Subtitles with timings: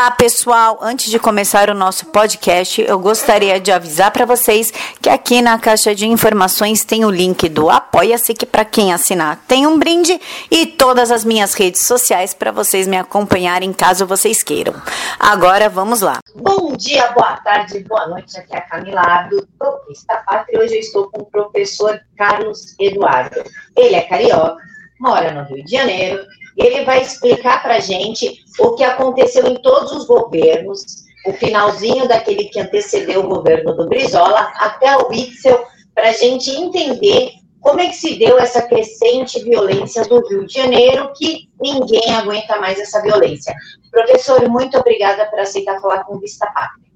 [0.00, 0.78] Olá, pessoal!
[0.80, 5.58] Antes de começar o nosso podcast, eu gostaria de avisar para vocês que aqui na
[5.58, 10.18] caixa de informações tem o link do Apoia-se, que para quem assinar tem um brinde,
[10.50, 14.72] e todas as minhas redes sociais para vocês me acompanharem caso vocês queiram.
[15.18, 16.20] Agora vamos lá.
[16.34, 18.38] Bom dia, boa tarde, boa noite.
[18.38, 20.60] Aqui é a Camila Abdo, Propista Pátria.
[20.60, 23.44] Hoje eu estou com o professor Carlos Eduardo.
[23.76, 24.62] Ele é carioca,
[24.98, 26.24] mora no Rio de Janeiro
[26.56, 30.84] ele vai explicar para a gente o que aconteceu em todos os governos,
[31.26, 35.64] o finalzinho daquele que antecedeu o governo do Brizola até o Witzel,
[35.94, 40.54] para a gente entender como é que se deu essa crescente violência do Rio de
[40.54, 43.54] Janeiro, que ninguém aguenta mais essa violência.
[43.90, 46.90] Professor, muito obrigada por aceitar falar com Vista Pátria.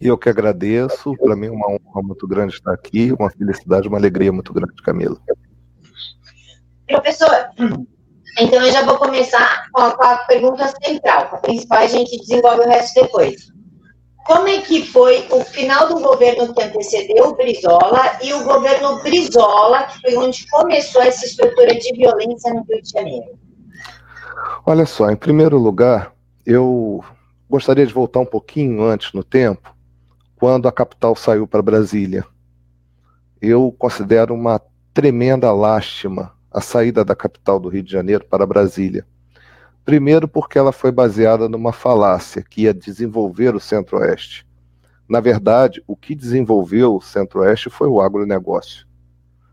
[0.00, 3.98] Eu que agradeço, para mim é uma honra muito grande estar aqui, uma felicidade, uma
[3.98, 5.16] alegria muito grande, Camila.
[6.86, 7.50] Professor,
[8.40, 11.28] então, eu já vou começar com a, com a pergunta central.
[11.32, 13.52] A principal a gente desenvolve o resto depois.
[14.24, 19.02] Como é que foi o final do governo que antecedeu o Brizola e o governo
[19.02, 23.38] Brizola, que foi onde começou essa estrutura de violência no Rio de Janeiro?
[24.66, 26.12] Olha só, em primeiro lugar,
[26.44, 27.02] eu
[27.48, 29.74] gostaria de voltar um pouquinho antes no tempo,
[30.36, 32.24] quando a capital saiu para Brasília.
[33.40, 34.60] Eu considero uma
[34.92, 39.06] tremenda lástima a saída da capital do Rio de Janeiro para Brasília.
[39.84, 44.44] Primeiro, porque ela foi baseada numa falácia que ia desenvolver o Centro-Oeste.
[45.08, 48.86] Na verdade, o que desenvolveu o Centro-Oeste foi o agronegócio.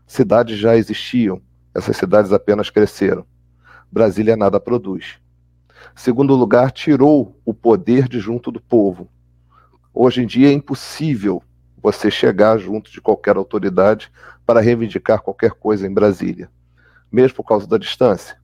[0.04, 1.40] Cidades já existiam,
[1.72, 3.24] essas cidades apenas cresceram.
[3.90, 5.20] Brasília nada produz.
[5.94, 9.08] Segundo lugar, tirou o poder de junto do povo.
[9.94, 11.40] Hoje em dia é impossível
[11.80, 14.10] você chegar junto de qualquer autoridade
[14.44, 16.50] para reivindicar qualquer coisa em Brasília
[17.10, 18.36] mesmo por causa da distância.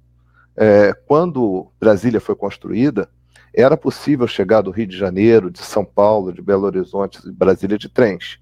[0.57, 3.09] É, quando Brasília foi construída,
[3.55, 7.77] era possível chegar do Rio de Janeiro, de São Paulo, de Belo Horizonte, de Brasília
[7.77, 8.39] de trens.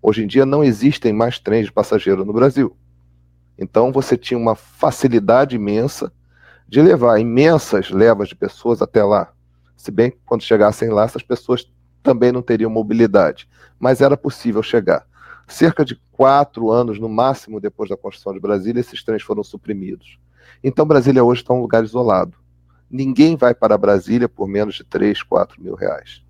[0.00, 2.76] Hoje em dia não existem mais trens de passageiro no Brasil.
[3.56, 6.12] Então você tinha uma facilidade imensa
[6.66, 9.32] de levar imensas levas de pessoas até lá.
[9.76, 11.70] Se bem que quando chegassem lá, essas pessoas
[12.02, 13.48] também não teriam mobilidade,
[13.78, 15.06] mas era possível chegar.
[15.48, 20.18] Cerca de quatro anos, no máximo, depois da construção de Brasília, esses trens foram suprimidos.
[20.62, 22.36] Então, Brasília hoje está um lugar isolado.
[22.90, 26.22] Ninguém vai para Brasília por menos de 3, 4 mil reais.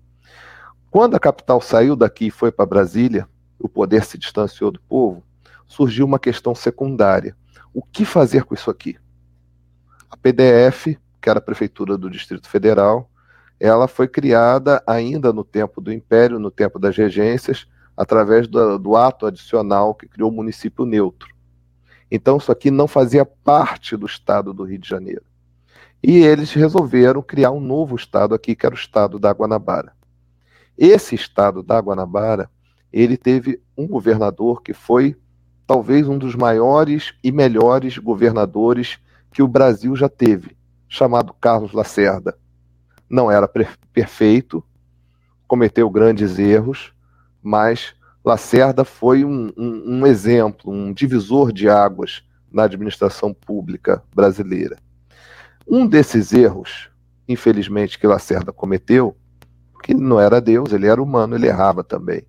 [0.89, 3.27] Quando a capital saiu daqui e foi para Brasília,
[3.59, 5.23] o poder se distanciou do povo,
[5.67, 7.35] surgiu uma questão secundária.
[7.73, 8.97] O que fazer com isso aqui?
[10.09, 13.09] A PDF, que era a prefeitura do Distrito Federal,
[13.59, 18.95] ela foi criada ainda no tempo do Império, no tempo das regências, através do, do
[18.95, 21.33] ato adicional que criou o município neutro.
[22.09, 25.23] Então, isso aqui não fazia parte do estado do Rio de Janeiro.
[26.01, 29.93] E eles resolveram criar um novo estado aqui, que era o estado da Guanabara.
[30.77, 32.49] Esse estado da Guanabara,
[32.91, 35.15] ele teve um governador que foi
[35.65, 38.99] talvez um dos maiores e melhores governadores
[39.31, 40.55] que o Brasil já teve,
[40.87, 42.37] chamado Carlos Lacerda.
[43.09, 43.49] Não era
[43.91, 44.63] perfeito,
[45.47, 46.92] cometeu grandes erros,
[47.43, 47.93] mas
[48.23, 54.77] Lacerda foi um, um, um exemplo, um divisor de águas na administração pública brasileira.
[55.67, 56.89] Um desses erros,
[57.27, 59.17] infelizmente, que Lacerda cometeu,
[59.83, 62.25] que não era Deus, ele era humano, ele errava também,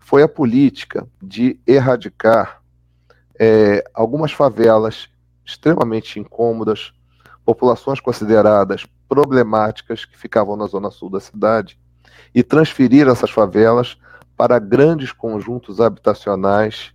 [0.00, 2.62] foi a política de erradicar
[3.38, 5.08] é, algumas favelas
[5.44, 6.92] extremamente incômodas,
[7.44, 11.78] populações consideradas problemáticas que ficavam na zona sul da cidade,
[12.34, 13.96] e transferir essas favelas
[14.36, 16.92] para grandes conjuntos habitacionais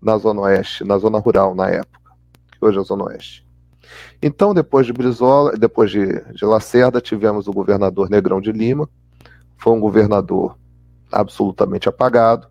[0.00, 2.12] na Zona Oeste, na Zona Rural na época,
[2.52, 3.46] que hoje é a Zona Oeste.
[4.22, 8.88] Então, depois de Brizola, depois de, de Lacerda, tivemos o governador Negrão de Lima,
[9.56, 10.56] foi um governador
[11.10, 12.48] absolutamente apagado,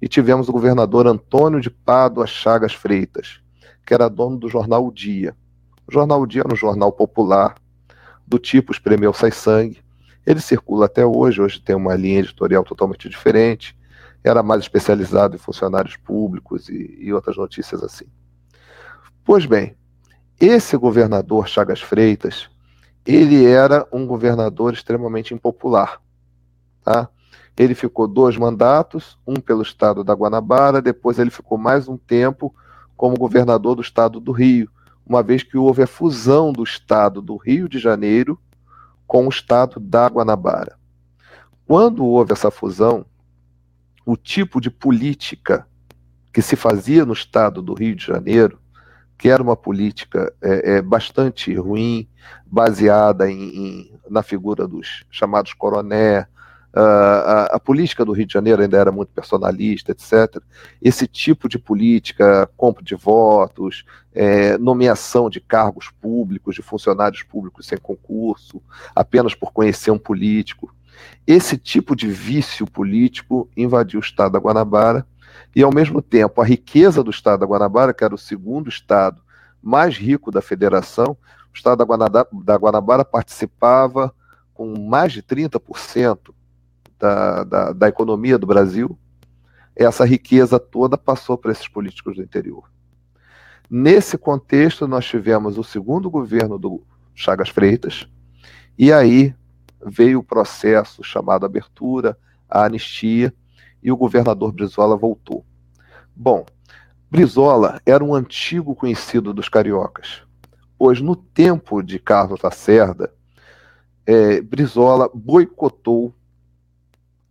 [0.00, 3.40] e tivemos o governador Antônio de Pádua Chagas Freitas,
[3.86, 5.34] que era dono do jornal O Dia.
[5.86, 7.54] O jornal O Dia era um jornal popular,
[8.26, 9.82] do tipo Espremeu Sai Sangue,
[10.26, 13.76] ele circula até hoje, hoje tem uma linha editorial totalmente diferente,
[14.22, 18.04] era mais especializado em funcionários públicos e, e outras notícias assim.
[19.24, 19.74] Pois bem,
[20.38, 22.48] esse governador Chagas Freitas,
[23.06, 26.00] ele era um governador extremamente impopular.
[26.82, 27.08] Tá?
[27.56, 32.54] Ele ficou dois mandatos, um pelo estado da Guanabara, depois ele ficou mais um tempo
[32.96, 34.70] como governador do estado do Rio,
[35.06, 38.38] uma vez que houve a fusão do estado do Rio de Janeiro
[39.10, 40.78] com o estado da Guanabara.
[41.66, 43.04] Quando houve essa fusão,
[44.06, 45.66] o tipo de política
[46.32, 48.60] que se fazia no estado do Rio de Janeiro,
[49.18, 52.08] que era uma política é, é, bastante ruim,
[52.46, 56.28] baseada em, em, na figura dos chamados coroné.
[56.72, 60.40] Uh, a, a, política do Rio de Janeiro ainda era muito personalista, etc.
[60.80, 63.84] Esse tipo de política, compra de votos,
[64.14, 68.62] é, nomeação de cargos públicos, de funcionários públicos sem concurso,
[68.94, 70.72] apenas por conhecer um político.
[71.26, 75.04] Esse tipo de vício político invadiu o estado da Guanabara
[75.54, 79.20] e, ao mesmo tempo, a riqueza do estado da Guanabara, que era o segundo estado
[79.60, 81.16] mais rico da federação,
[81.52, 84.14] o estado da Guanabara, da Guanabara participava
[84.54, 86.32] com mais de 30%
[87.00, 88.96] da, da, da economia do Brasil.
[89.74, 92.70] Essa riqueza toda passou para esses políticos do interior.
[93.68, 96.82] Nesse contexto, nós tivemos o segundo governo do
[97.14, 98.06] Chagas Freitas,
[98.78, 99.34] e aí
[99.84, 102.18] veio o processo chamado abertura,
[102.48, 103.32] a anistia,
[103.82, 105.44] e o governador Brizola voltou.
[106.14, 106.44] Bom,
[107.10, 110.22] Brizola era um antigo conhecido dos cariocas,
[110.76, 113.12] pois no tempo de Carlos Lacerda,
[114.04, 116.12] é, Brizola boicotou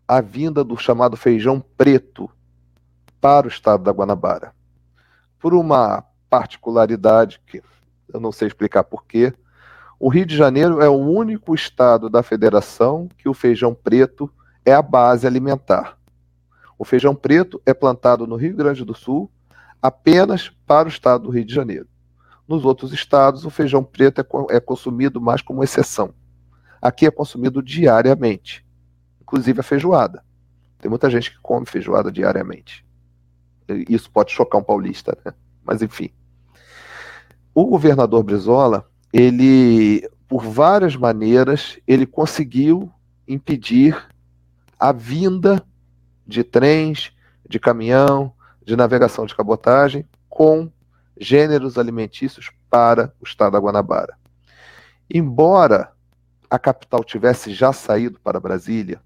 [0.09, 2.27] a vinda do chamado feijão preto
[3.21, 4.56] para o estado da Guanabara.
[5.38, 7.61] Por uma particularidade que
[8.11, 9.31] eu não sei explicar porquê,
[10.00, 14.27] o Rio de Janeiro é o único estado da federação que o feijão preto
[14.65, 15.95] é a base alimentar.
[16.75, 19.29] O feijão preto é plantado no Rio Grande do Sul
[19.79, 21.88] apenas para o estado do Rio de Janeiro.
[22.47, 26.15] Nos outros estados, o feijão preto é, é consumido mais como exceção.
[26.81, 28.65] Aqui é consumido diariamente,
[29.30, 30.24] inclusive a feijoada.
[30.80, 32.84] Tem muita gente que come feijoada diariamente.
[33.88, 35.34] Isso pode chocar um paulista, né?
[35.64, 36.10] Mas enfim.
[37.54, 42.92] O governador Brizola, ele, por várias maneiras, ele conseguiu
[43.28, 43.96] impedir
[44.80, 45.64] a vinda
[46.26, 47.12] de trens,
[47.48, 48.34] de caminhão,
[48.66, 50.72] de navegação de cabotagem com
[51.20, 54.18] gêneros alimentícios para o estado da Guanabara.
[55.12, 55.92] Embora
[56.50, 59.02] a capital tivesse já saído para Brasília,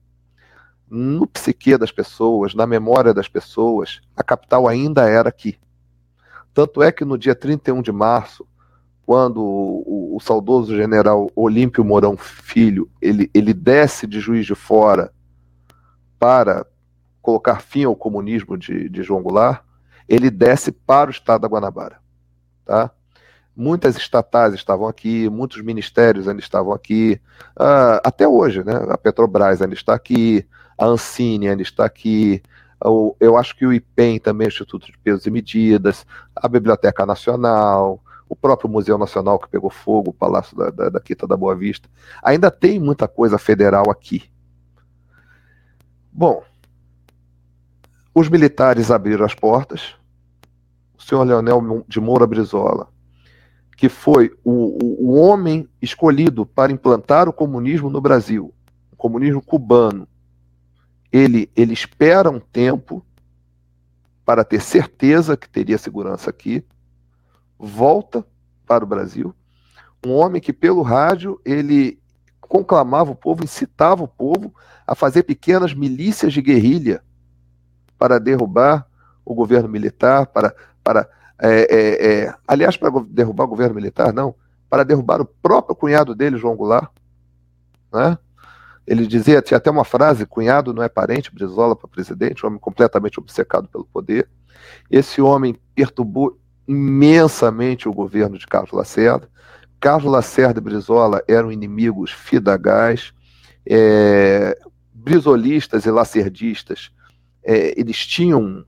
[0.94, 5.58] no psique das pessoas, na memória das pessoas, a capital ainda era aqui.
[6.54, 8.46] Tanto é que no dia 31 de março,
[9.04, 15.12] quando o, o, saudoso general Olímpio Mourão Filho, ele, ele desce de Juiz de Fora
[16.20, 16.64] para
[17.24, 19.64] colocar fim ao comunismo de, de João Goulart,
[20.08, 21.98] ele desce para o estado da Guanabara.
[22.64, 22.92] Tá?
[23.56, 27.20] Muitas estatais estavam aqui, muitos ministérios ainda estavam aqui,
[27.58, 28.74] uh, até hoje, né?
[28.90, 30.46] A Petrobras ainda está aqui,
[30.78, 32.42] a Ancine ainda está aqui,
[32.84, 36.06] o, eu acho que o IPEM também, Instituto de Pesos e Medidas,
[36.36, 41.00] a Biblioteca Nacional, o próprio Museu Nacional que pegou fogo, o Palácio da, da, da
[41.00, 41.90] Quita da Boa Vista.
[42.22, 44.24] Ainda tem muita coisa federal aqui.
[46.12, 46.44] Bom,
[48.14, 49.96] os militares abriram as portas.
[50.98, 52.88] O senhor Leonel de Moura Brizola,
[53.76, 58.54] que foi o, o, o homem escolhido para implantar o comunismo no Brasil,
[58.92, 60.08] o comunismo cubano,
[61.14, 63.06] ele, ele espera um tempo
[64.26, 66.66] para ter certeza que teria segurança aqui,
[67.60, 68.26] volta
[68.66, 69.36] para o Brasil,
[70.04, 72.00] um homem que pelo rádio ele
[72.42, 74.54] conclamava o povo, incitava o povo
[74.88, 77.04] a fazer pequenas milícias de guerrilha
[77.98, 78.88] para derrubar
[79.24, 81.08] o governo militar, para, para
[81.40, 84.36] é, é, é, aliás, para derrubar o governo militar, não,
[84.70, 86.92] para derrubar o próprio cunhado dele, João Goulart.
[87.92, 88.18] Né?
[88.86, 92.60] Ele dizia, tinha até uma frase: cunhado não é parente, Brizola para presidente, um homem
[92.60, 94.28] completamente obcecado pelo poder.
[94.90, 99.30] Esse homem perturbou imensamente o governo de Carlos Lacerda.
[99.80, 103.14] Carlos Lacerda e Brizola eram inimigos fidagás,
[103.66, 104.58] é,
[104.94, 106.92] brizolistas e lacerdistas
[107.44, 108.66] é, eles tinham um,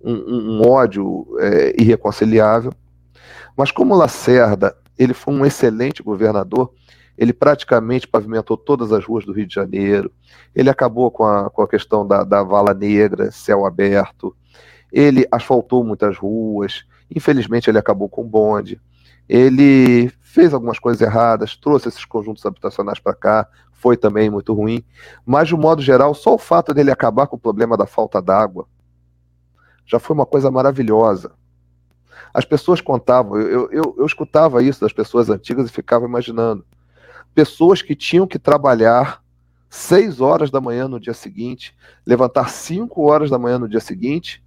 [0.00, 2.72] um, um ódio é, irreconciliável,
[3.56, 6.72] mas como Lacerda ele foi um excelente governador,
[7.18, 10.10] ele praticamente pavimentou todas as ruas do Rio de Janeiro,
[10.54, 14.34] ele acabou com a, com a questão da, da vala negra, céu aberto,
[14.92, 16.84] ele asfaltou muitas ruas,
[17.14, 18.80] infelizmente ele acabou com o bonde,
[19.28, 24.82] ele fez algumas coisas erradas, trouxe esses conjuntos habitacionais para cá, foi também muito ruim.
[25.26, 28.22] Mas, de um modo geral, só o fato dele acabar com o problema da falta
[28.22, 28.66] d'água
[29.84, 31.32] já foi uma coisa maravilhosa.
[32.32, 36.64] As pessoas contavam, eu, eu, eu escutava isso das pessoas antigas e ficava imaginando.
[37.34, 39.22] Pessoas que tinham que trabalhar
[39.70, 44.42] seis horas da manhã no dia seguinte, levantar cinco horas da manhã no dia seguinte,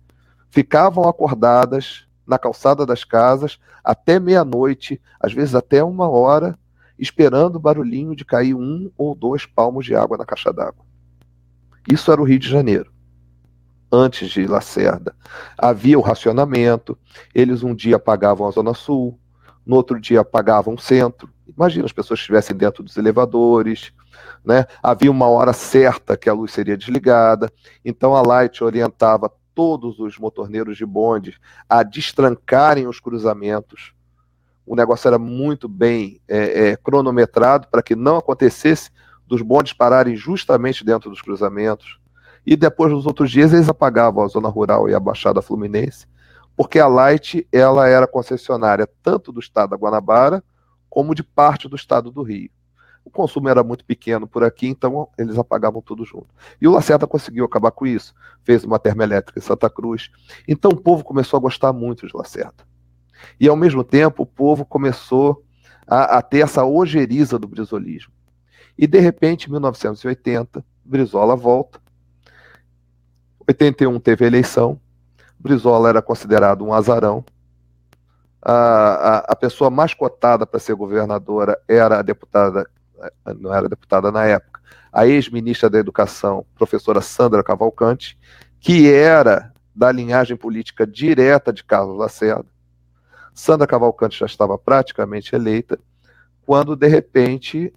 [0.49, 6.57] ficavam acordadas na calçada das casas até meia-noite, às vezes até uma hora,
[6.97, 10.85] esperando o barulhinho de cair um ou dois palmos de água na caixa d'água.
[11.91, 12.91] Isso era o Rio de Janeiro.
[13.91, 15.13] antes de Lacerda.
[15.57, 16.97] Havia o racionamento,
[17.35, 19.19] eles um dia pagavam a Zona Sul,
[19.65, 21.29] no outro dia pagavam o centro.
[21.47, 23.91] Imagina as pessoas estivessem dentro dos elevadores,
[24.43, 24.65] né?
[24.81, 27.51] havia uma hora certa que a luz seria desligada,
[27.83, 31.37] então a Light orientava todos os motorneiros de bonde
[31.69, 33.93] a destrancarem os cruzamentos.
[34.65, 38.89] O negócio era muito bem é, é, cronometrado para que não acontecesse
[39.27, 41.99] dos bondes pararem justamente dentro dos cruzamentos.
[42.45, 46.07] E depois, nos outros dias, eles apagavam a zona rural e a Baixada Fluminense,
[46.55, 50.43] porque a Light ela era concessionária tanto do estado da Guanabara
[50.89, 52.49] como de parte do estado do Rio.
[53.03, 56.27] O consumo era muito pequeno por aqui, então eles apagavam tudo junto.
[56.61, 58.13] E o Lacerda conseguiu acabar com isso.
[58.43, 60.11] Fez uma termoelétrica em Santa Cruz.
[60.47, 62.63] Então o povo começou a gostar muito de Lacerda.
[63.39, 65.43] E ao mesmo tempo o povo começou
[65.87, 68.13] a, a ter essa ojeriza do brisolismo.
[68.77, 71.79] E de repente, em 1980, Brizola volta.
[73.47, 74.79] 81 teve a eleição.
[75.41, 77.25] Brizola era considerado um azarão.
[78.41, 82.69] A, a, a pessoa mais cotada para ser governadora era a deputada,
[83.39, 88.17] não era deputada na época, a ex-ministra da Educação, professora Sandra Cavalcante,
[88.59, 92.49] que era da linhagem política direta de Carlos Lacerda.
[93.33, 95.79] Sandra Cavalcante já estava praticamente eleita,
[96.45, 97.73] quando de repente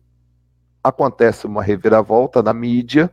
[0.83, 3.11] acontece uma reviravolta na mídia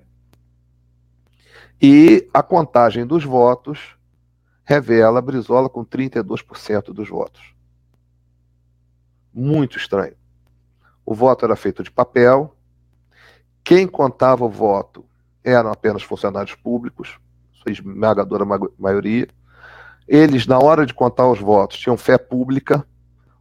[1.82, 3.96] e a contagem dos votos
[4.64, 7.54] revela Brizola com 32% dos votos.
[9.34, 10.16] Muito estranho.
[11.06, 12.56] O voto era feito de papel.
[13.64, 15.06] Quem contava o voto
[15.44, 17.20] eram apenas funcionários públicos,
[17.54, 18.46] sua esmagadora
[18.78, 19.28] maioria.
[20.08, 22.86] Eles, na hora de contar os votos, tinham fé pública,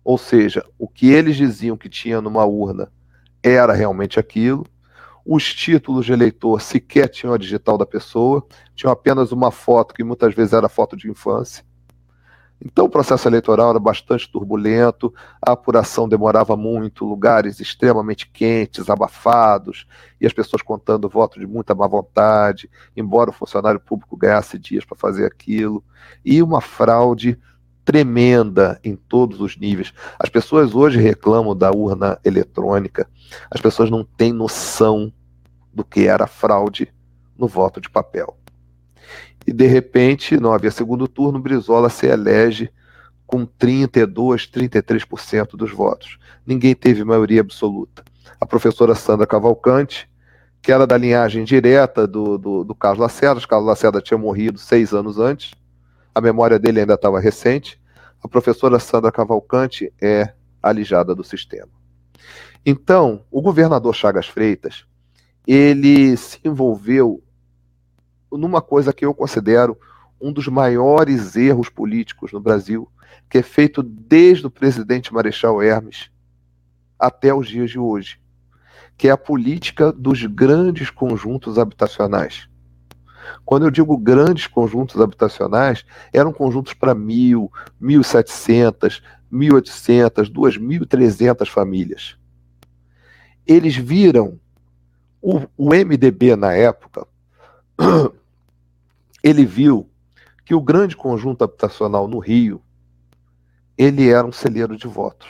[0.05, 2.91] ou seja, o que eles diziam que tinha numa urna
[3.43, 4.67] era realmente aquilo.
[5.25, 10.05] Os títulos de eleitor sequer tinham a digital da pessoa, tinham apenas uma foto que
[10.05, 11.65] muitas vezes era foto de infância.
[12.63, 19.87] Então o processo eleitoral era bastante turbulento, a apuração demorava muito, lugares extremamente quentes, abafados,
[20.21, 24.85] e as pessoas contando voto de muita má vontade, embora o funcionário público ganhasse dias
[24.85, 25.83] para fazer aquilo,
[26.23, 27.39] e uma fraude
[27.85, 29.93] tremenda em todos os níveis.
[30.19, 33.09] As pessoas hoje reclamam da urna eletrônica,
[33.51, 35.13] as pessoas não têm noção
[35.73, 36.93] do que era fraude
[37.39, 38.37] no voto de papel.
[39.47, 42.71] E de repente, não havia segundo turno, Brizola se elege
[43.27, 46.19] com 32, 33% dos votos.
[46.45, 48.05] Ninguém teve maioria absoluta.
[48.41, 50.11] A professora Sandra Cavalcante,
[50.61, 54.93] que era da linhagem direta do, do, do Carlos Lacerda, Carlos Lacerda tinha morrido seis
[54.93, 55.53] anos antes,
[56.15, 57.81] a memória dele ainda estava recente.
[58.23, 61.71] A professora Sandra Cavalcante é alijada do sistema.
[62.65, 64.85] Então, o governador Chagas Freitas,
[65.47, 67.23] ele se envolveu
[68.31, 69.79] numa coisa que eu considero
[70.21, 72.89] um dos maiores erros políticos no Brasil,
[73.29, 76.11] que é feito desde o presidente Marechal Hermes
[76.99, 78.21] até os dias de hoje,
[78.99, 82.50] que é a política dos grandes conjuntos habitacionais.
[83.45, 87.51] Quando eu digo grandes conjuntos habitacionais, eram conjuntos para mil,
[87.81, 92.17] mil setecentas, mil oitocentas, duas mil trezentas famílias.
[93.47, 94.39] Eles viram
[95.21, 97.07] o, o MDB na época,
[99.23, 99.89] ele viu
[100.45, 102.63] que o grande conjunto habitacional no Rio,
[103.77, 105.29] ele era um celeiro de votos.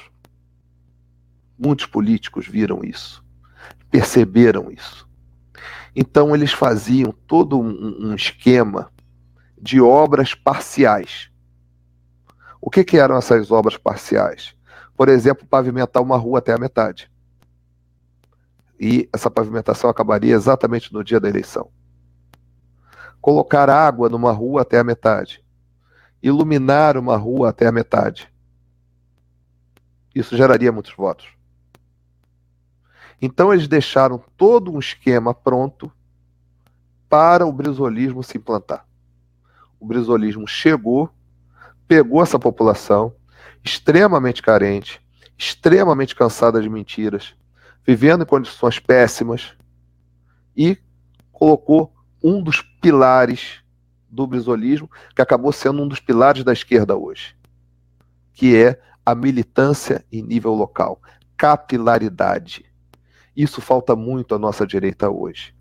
[1.59, 3.23] Muitos políticos viram isso,
[3.91, 5.10] perceberam isso.
[5.95, 8.91] Então eles faziam todo um, um esquema
[9.61, 11.31] de obras parciais.
[12.61, 14.55] O que, que eram essas obras parciais?
[14.97, 17.11] Por exemplo, pavimentar uma rua até a metade.
[18.79, 21.71] E essa pavimentação acabaria exatamente no dia da eleição.
[23.21, 25.45] Colocar água numa rua até a metade.
[26.23, 28.33] Iluminar uma rua até a metade.
[30.15, 31.29] Isso geraria muitos votos.
[33.21, 35.93] Então eles deixaram todo um esquema pronto
[37.09, 38.87] para o brisolismo se implantar.
[39.79, 41.11] O brisolismo chegou,
[41.87, 43.15] pegou essa população
[43.65, 45.01] extremamente carente,
[45.37, 47.35] extremamente cansada de mentiras,
[47.87, 49.55] vivendo em condições péssimas
[50.57, 50.79] e
[51.33, 53.63] colocou um dos pilares
[54.09, 57.37] do brisolismo, que acabou sendo um dos pilares da esquerda hoje,
[58.33, 61.01] que é a militância em nível local,
[61.37, 62.70] capilaridade.
[63.37, 65.55] Isso falta muito à nossa direita hoje.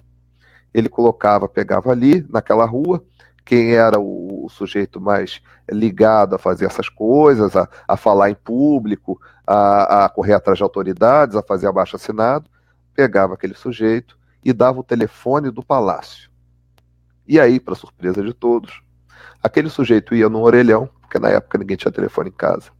[0.73, 3.03] Ele colocava, pegava ali, naquela rua,
[3.45, 9.21] quem era o, sujeito mais ligado a fazer essas coisas, a, a falar em público,
[9.45, 12.49] a, a, correr atrás de autoridades, a fazer abaixo assinado,
[12.95, 16.29] pegava aquele sujeito e dava o telefone do palácio.
[17.27, 18.81] E aí, para surpresa de todos,
[19.41, 22.71] aquele sujeito ia no orelhão, porque na época ninguém tinha telefone em casa,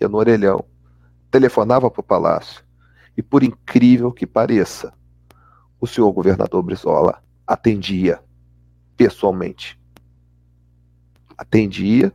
[0.00, 0.64] ia no orelhão,
[1.30, 2.64] telefonava para o palácio,
[3.16, 4.92] e por incrível que pareça,
[5.80, 8.20] o senhor governador Brizola atendia
[8.96, 9.80] pessoalmente.
[11.36, 12.12] Atendia,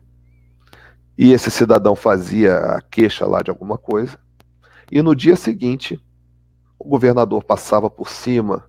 [1.17, 4.19] e esse cidadão fazia a queixa lá de alguma coisa,
[4.91, 5.99] e no dia seguinte,
[6.77, 8.63] o governador passava por cima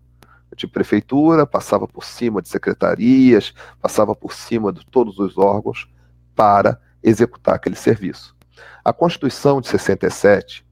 [0.57, 5.87] de prefeitura, passava por cima de secretarias, passava por cima de todos os órgãos
[6.35, 8.35] para executar aquele serviço.
[8.83, 10.65] A Constituição de 67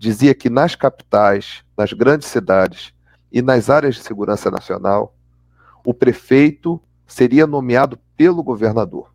[0.00, 2.94] dizia que nas capitais, nas grandes cidades
[3.30, 5.14] e nas áreas de segurança nacional,
[5.84, 9.12] o prefeito seria nomeado pelo governador.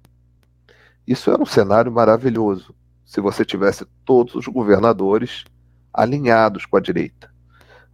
[1.07, 5.43] Isso era um cenário maravilhoso, se você tivesse todos os governadores
[5.91, 7.35] alinhados com a direita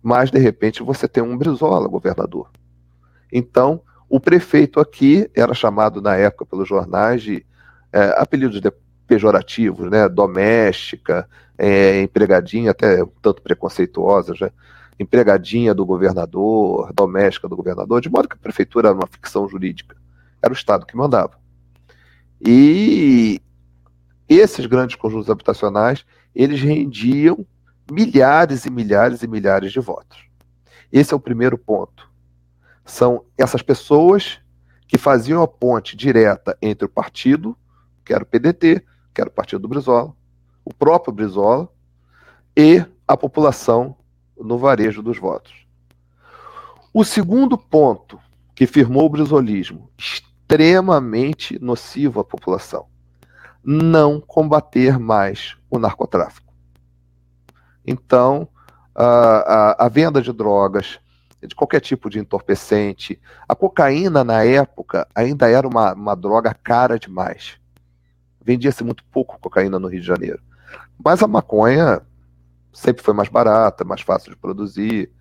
[0.02, 2.50] mas de repente você tem um Brizola governador.
[3.32, 7.46] Então, o prefeito aqui era chamado na época pelos jornais de
[7.94, 8.72] é, apelidos de
[9.06, 10.10] pejorativos, né?
[10.10, 11.30] Doméstica,
[11.64, 14.52] é, empregadinha, até um tanto preconceituosa, já.
[15.00, 19.96] empregadinha do governador, doméstica do governador, de modo que a prefeitura era uma ficção jurídica.
[20.42, 21.40] Era o Estado que mandava.
[22.44, 23.40] E
[24.28, 26.04] esses grandes conjuntos habitacionais,
[26.34, 27.46] eles rendiam
[27.92, 30.18] milhares e milhares e milhares de votos.
[30.92, 32.10] Esse é o primeiro ponto.
[32.84, 34.40] São essas pessoas
[34.88, 37.56] que faziam a ponte direta entre o partido,
[38.04, 40.16] que era o PDT, que era o partido do Brizola,
[40.72, 41.70] o próprio Brizola,
[42.58, 43.96] e a população
[44.38, 45.54] no varejo dos votos.
[46.94, 48.20] O segundo ponto
[48.56, 52.88] que firmou o brizolismo, extremamente nocivo à população,
[53.64, 56.52] não combater mais o narcotráfico.
[57.86, 58.48] Então,
[58.94, 61.00] a, a, a venda de drogas,
[61.42, 67.00] de qualquer tipo de entorpecente, a cocaína na época ainda era uma, uma droga cara
[67.00, 67.58] demais.
[68.44, 70.42] Vendia-se muito pouco cocaína no Rio de Janeiro.
[71.04, 72.02] Mas a maconha
[72.74, 75.12] sempre foi mais barata, mais fácil de produzir,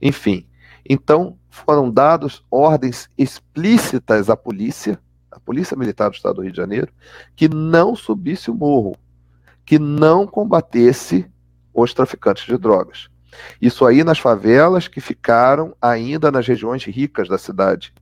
[0.00, 0.46] enfim.
[0.88, 4.98] Então, foram dados ordens explícitas à polícia,
[5.30, 6.92] à Polícia Militar do Estado do Rio de Janeiro,
[7.36, 8.96] que não subisse o morro,
[9.64, 11.30] que não combatesse
[11.74, 13.08] os traficantes de drogas.
[13.60, 17.92] Isso aí nas favelas que ficaram ainda nas regiões ricas da cidade,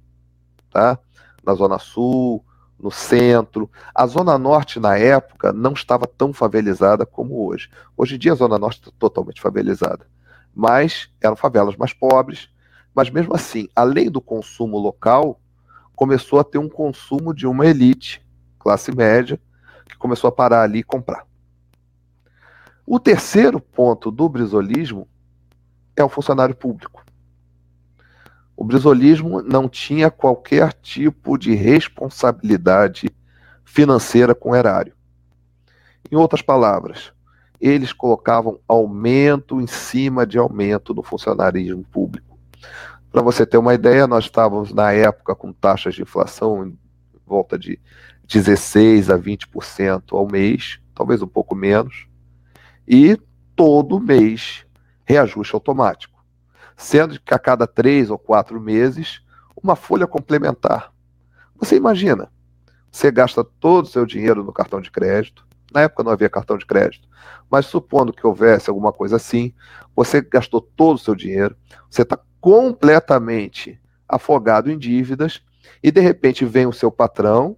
[0.70, 0.98] tá?
[1.44, 2.44] Na zona sul,
[2.78, 3.70] no centro.
[3.94, 7.70] A zona norte na época não estava tão favelizada como hoje.
[7.96, 10.06] Hoje em dia a zona norte está totalmente favelizada,
[10.54, 12.48] mas eram favelas mais pobres.
[12.94, 15.40] Mas mesmo assim, além do consumo local,
[15.94, 18.24] começou a ter um consumo de uma elite,
[18.58, 19.40] classe média,
[19.86, 21.26] que começou a parar ali e comprar.
[22.86, 25.08] O terceiro ponto do brisolismo
[25.96, 27.05] é o funcionário público.
[28.56, 33.10] O brisolismo não tinha qualquer tipo de responsabilidade
[33.64, 34.94] financeira com o erário.
[36.10, 37.12] Em outras palavras,
[37.60, 42.38] eles colocavam aumento em cima de aumento no funcionarismo público.
[43.10, 46.78] Para você ter uma ideia, nós estávamos na época com taxas de inflação em
[47.26, 47.78] volta de
[48.26, 52.06] 16 a 20% ao mês, talvez um pouco menos
[52.86, 53.18] e
[53.54, 54.64] todo mês
[55.04, 56.15] reajuste automático,
[56.76, 59.22] sendo que a cada três ou quatro meses
[59.60, 60.92] uma folha complementar.
[61.56, 62.30] Você imagina,
[62.90, 66.58] você gasta todo o seu dinheiro no cartão de crédito, na época não havia cartão
[66.58, 67.08] de crédito,
[67.50, 69.52] mas supondo que houvesse alguma coisa assim,
[69.94, 71.56] você gastou todo o seu dinheiro,
[71.90, 75.42] você está completamente afogado em dívidas
[75.82, 77.56] e de repente vem o seu patrão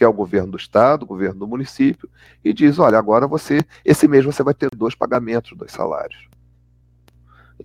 [0.00, 2.08] que é o governo do estado, o governo do município,
[2.42, 6.29] e diz: olha, agora você, esse mês você vai ter dois pagamentos, dois salários.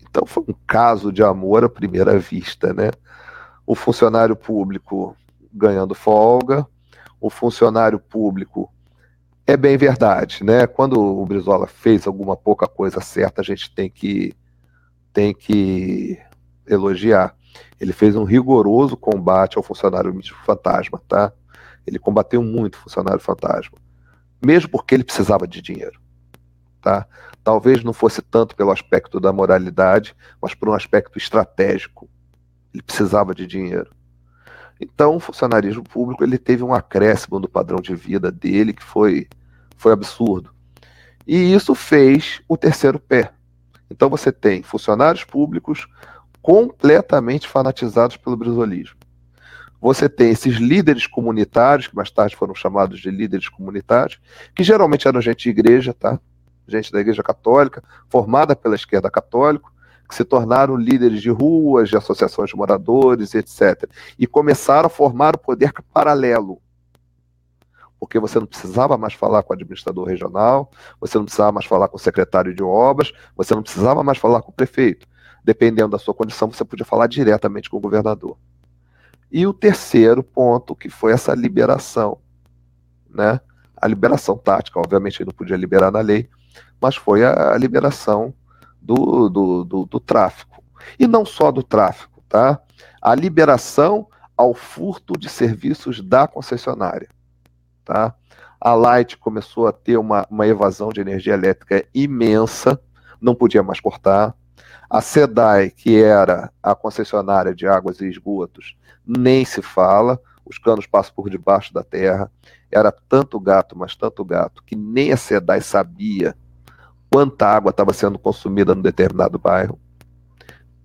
[0.01, 2.91] Então foi um caso de amor à primeira vista, né?
[3.65, 5.15] O funcionário público
[5.53, 6.67] ganhando folga,
[7.19, 8.71] o funcionário público
[9.47, 10.65] é bem verdade, né?
[10.67, 14.35] Quando o Brizola fez alguma pouca coisa certa, a gente tem que
[15.13, 16.19] tem que
[16.67, 17.35] elogiar.
[17.79, 20.13] Ele fez um rigoroso combate ao funcionário
[20.45, 21.31] fantasma, tá?
[21.85, 23.77] Ele combateu muito o funcionário fantasma,
[24.43, 25.99] mesmo porque ele precisava de dinheiro.
[26.81, 27.07] Tá?
[27.45, 32.09] Talvez não fosse tanto pelo aspecto da moralidade, mas por um aspecto estratégico.
[32.73, 33.91] Ele precisava de dinheiro.
[34.81, 39.27] Então, o funcionarismo público ele teve um acréscimo no padrão de vida dele que foi,
[39.77, 40.49] foi absurdo.
[41.27, 43.31] E isso fez o terceiro pé.
[43.91, 45.87] Então, você tem funcionários públicos
[46.41, 48.97] completamente fanatizados pelo brisolismo.
[49.79, 54.19] Você tem esses líderes comunitários, que mais tarde foram chamados de líderes comunitários,
[54.55, 56.19] que geralmente eram gente de igreja, tá?
[56.67, 59.69] Gente da igreja católica, formada pela esquerda católica,
[60.07, 63.89] que se tornaram líderes de ruas, de associações de moradores, etc.
[64.17, 66.61] E começaram a formar o poder paralelo.
[67.99, 71.87] Porque você não precisava mais falar com o administrador regional, você não precisava mais falar
[71.87, 75.07] com o secretário de obras, você não precisava mais falar com o prefeito.
[75.43, 78.37] Dependendo da sua condição, você podia falar diretamente com o governador.
[79.31, 82.19] E o terceiro ponto, que foi essa liberação,
[83.09, 83.39] né?
[83.75, 86.29] A liberação tática, obviamente ele não podia liberar na lei,
[86.81, 88.33] mas foi a liberação
[88.81, 90.63] do, do, do, do tráfico.
[90.99, 92.59] E não só do tráfico, tá?
[93.01, 94.07] A liberação
[94.37, 97.09] ao furto de serviços da concessionária.
[97.83, 98.13] Tá?
[98.59, 102.79] A Light começou a ter uma, uma evasão de energia elétrica imensa,
[103.21, 104.35] não podia mais cortar.
[104.89, 110.85] A SEDAI, que era a concessionária de águas e esgotos, nem se fala, os canos
[110.85, 112.31] passam por debaixo da terra.
[112.71, 116.35] Era tanto gato, mas tanto gato, que nem a SEDAI sabia
[117.15, 119.79] quanta água estava sendo consumida num determinado bairro.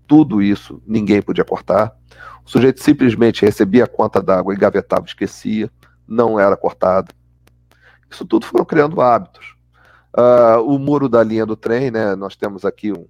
[0.06, 1.92] Tudo isso ninguém podia cortar.
[2.46, 5.68] O sujeito simplesmente recebia a conta d'água e gavetava, esquecia,
[6.06, 7.12] não era cortado.
[8.08, 9.56] Isso tudo foram criando hábitos.
[10.16, 13.08] Uh, o muro da linha do trem, né, nós temos aqui um,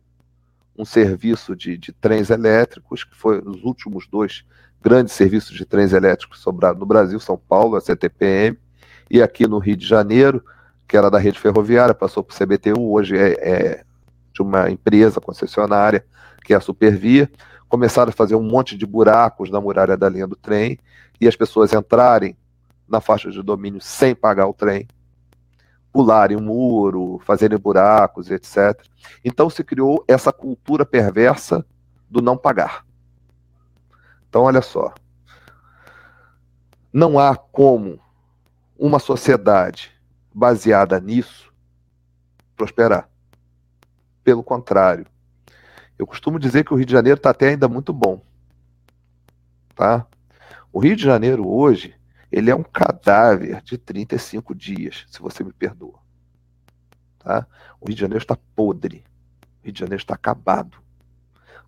[0.78, 4.46] um serviço de, de, trens elétricos, que foi os últimos dois
[4.80, 8.58] grandes serviços de trens elétricos sobraram no Brasil, São Paulo, a CTPM,
[9.10, 10.42] e aqui no Rio de Janeiro,
[10.90, 13.84] que era da rede ferroviária, passou para o CBTU, hoje é, é,
[14.32, 16.04] de uma empresa concessionária,
[16.44, 17.30] que é a Supervia.
[17.68, 20.80] Começaram a fazer um monte de buracos na muralha da linha do trem
[21.20, 22.36] e as pessoas entrarem
[22.88, 24.88] na faixa de domínio sem pagar o trem,
[25.92, 28.84] pularem o muro, fazerem buracos, etc.
[29.24, 31.64] Então se criou essa cultura perversa
[32.10, 32.84] do não pagar.
[34.28, 34.92] Então, olha só.
[36.92, 38.00] Não há como
[38.76, 39.99] uma sociedade
[40.32, 41.50] baseada nisso
[42.56, 43.08] prosperar.
[44.22, 45.06] Pelo contrário,
[45.98, 48.22] eu costumo dizer que o Rio de Janeiro está até ainda muito bom.
[49.74, 50.06] Tá?
[50.72, 51.94] O Rio de Janeiro hoje,
[52.30, 55.98] ele é um cadáver de 35 dias, se você me perdoa.
[57.18, 57.46] Tá?
[57.80, 59.04] O Rio de Janeiro está podre.
[59.62, 60.78] O Rio de Janeiro está acabado.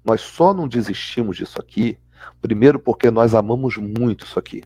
[0.04, 1.98] Nós só não desistimos disso aqui,
[2.40, 4.62] primeiro porque nós amamos muito isso aqui.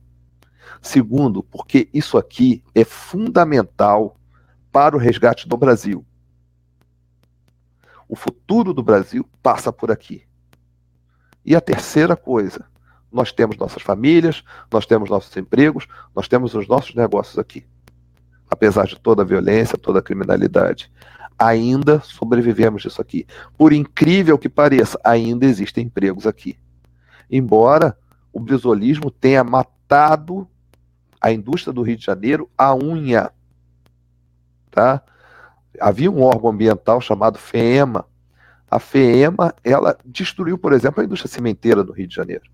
[0.81, 4.17] Segundo, porque isso aqui é fundamental
[4.71, 6.05] para o resgate do Brasil.
[8.09, 10.23] O futuro do Brasil passa por aqui.
[11.45, 12.67] E a terceira coisa,
[13.11, 17.65] nós temos nossas famílias, nós temos nossos empregos, nós temos os nossos negócios aqui.
[18.51, 20.91] Apesar de toda a violência, toda a criminalidade,
[21.39, 23.27] ainda sobrevivemos disso aqui.
[23.57, 26.59] Por incrível que pareça, ainda existem empregos aqui.
[27.31, 27.97] Embora
[28.33, 30.49] o brisolismo tenha matado
[31.27, 33.33] a indústria do Rio de Janeiro a unha.
[34.71, 35.03] Tá?
[35.81, 38.07] Havia um órgão ambiental chamado FEMA.
[38.71, 42.45] A FEMA, ela destruiu, por exemplo, a indústria cimenteira do Rio de Janeiro.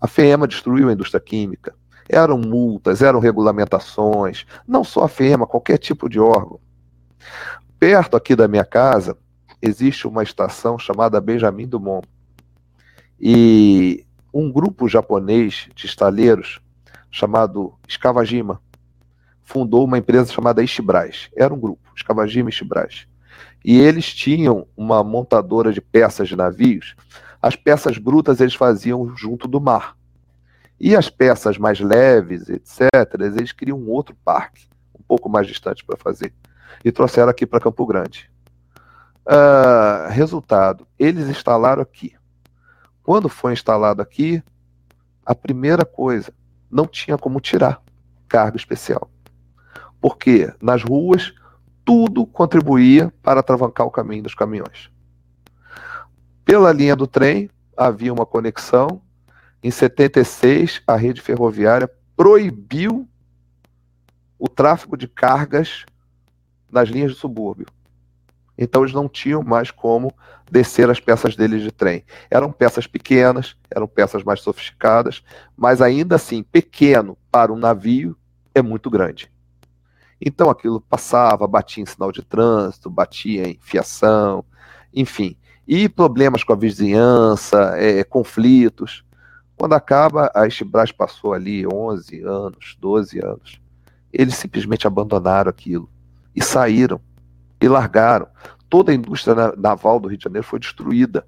[0.00, 1.74] A FEMA destruiu a indústria química.
[2.08, 6.58] Eram multas, eram regulamentações, não só a FEMA, qualquer tipo de órgão.
[7.78, 9.18] Perto aqui da minha casa
[9.60, 12.08] existe uma estação chamada Benjamin Dumont.
[13.20, 16.63] E um grupo japonês de estaleiros
[17.14, 18.60] chamado Escavagima
[19.44, 21.30] fundou uma empresa chamada Ishibraz.
[21.36, 23.06] Era um grupo, Escavagima e Ishibraz.
[23.64, 26.96] E eles tinham uma montadora de peças de navios.
[27.40, 29.96] As peças brutas eles faziam junto do mar.
[30.80, 32.90] E as peças mais leves, etc.,
[33.36, 36.34] eles queriam um outro parque, um pouco mais distante para fazer.
[36.84, 38.28] E trouxeram aqui para Campo Grande.
[39.24, 42.12] Uh, resultado, eles instalaram aqui.
[43.04, 44.42] Quando foi instalado aqui,
[45.24, 46.32] a primeira coisa,
[46.70, 47.82] não tinha como tirar
[48.28, 49.10] carga especial.
[50.00, 51.32] Porque nas ruas
[51.84, 54.90] tudo contribuía para atravancar o caminho dos caminhões.
[56.44, 59.00] Pela linha do trem havia uma conexão.
[59.62, 63.08] Em 76, a rede ferroviária proibiu
[64.38, 65.86] o tráfego de cargas
[66.70, 67.66] nas linhas de subúrbio.
[68.56, 70.12] Então eles não tinham mais como
[70.50, 72.04] descer as peças deles de trem.
[72.30, 75.22] Eram peças pequenas, eram peças mais sofisticadas,
[75.56, 78.16] mas ainda assim, pequeno para um navio
[78.54, 79.30] é muito grande.
[80.20, 84.44] Então aquilo passava, batia em sinal de trânsito, batia em fiação,
[84.92, 85.36] enfim.
[85.66, 89.04] E problemas com a vizinhança, é, conflitos.
[89.56, 93.60] Quando acaba, a Estibras passou ali 11 anos, 12 anos.
[94.12, 95.90] Eles simplesmente abandonaram aquilo
[96.34, 97.00] e saíram
[97.64, 98.28] e largaram.
[98.68, 101.26] Toda a indústria naval do Rio de Janeiro foi destruída.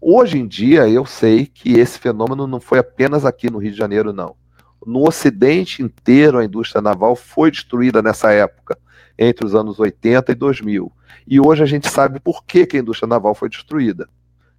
[0.00, 3.78] Hoje em dia, eu sei que esse fenômeno não foi apenas aqui no Rio de
[3.78, 4.36] Janeiro, não.
[4.84, 8.76] No Ocidente inteiro, a indústria naval foi destruída nessa época,
[9.16, 10.92] entre os anos 80 e 2000.
[11.26, 14.08] E hoje a gente sabe por que, que a indústria naval foi destruída.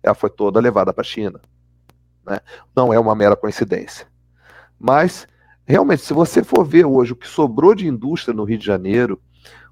[0.01, 1.41] Ela foi toda levada para a China.
[2.25, 2.39] Né?
[2.75, 4.07] Não é uma mera coincidência.
[4.79, 5.27] Mas,
[5.65, 9.21] realmente, se você for ver hoje o que sobrou de indústria no Rio de Janeiro,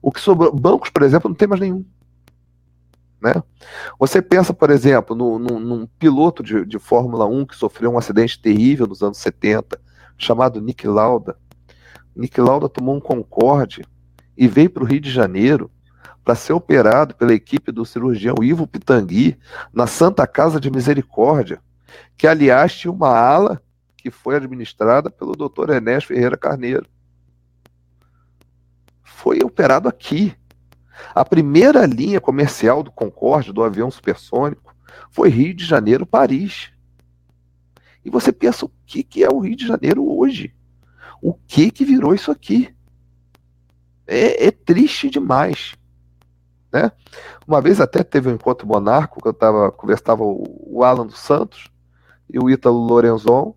[0.02, 0.54] o que sobrou.
[0.54, 1.86] Bancos, por exemplo, não tem mais nenhum.
[3.22, 3.34] Né?
[4.00, 7.98] Você pensa, por exemplo, no, no, num piloto de, de Fórmula 1 que sofreu um
[7.98, 9.80] acidente terrível nos anos 70,
[10.18, 11.38] chamado Nick Lauda.
[12.16, 13.84] Nick Lauda tomou um Concorde
[14.36, 15.70] e veio para o Rio de Janeiro
[16.24, 19.38] para ser operado pela equipe do cirurgião Ivo Pitangui
[19.74, 21.60] na Santa Casa de Misericórdia,
[22.18, 23.62] que aliás tinha uma ala
[23.98, 25.72] que foi administrada pelo Dr.
[25.72, 26.88] Enéas Ferreira Carneiro.
[29.22, 30.36] Foi operado aqui,
[31.14, 34.76] a primeira linha comercial do Concorde, do avião supersônico,
[35.12, 36.72] foi Rio de Janeiro, Paris.
[38.04, 40.56] E você pensa o que, que é o Rio de Janeiro hoje?
[41.22, 42.74] O que que virou isso aqui?
[44.08, 45.76] É, é triste demais.
[46.74, 46.92] Né?
[47.48, 51.70] Uma vez até teve um encontro monarco, que eu tava, conversava o, Alan dos Santos
[52.28, 53.54] e o Ítalo Lorenzon,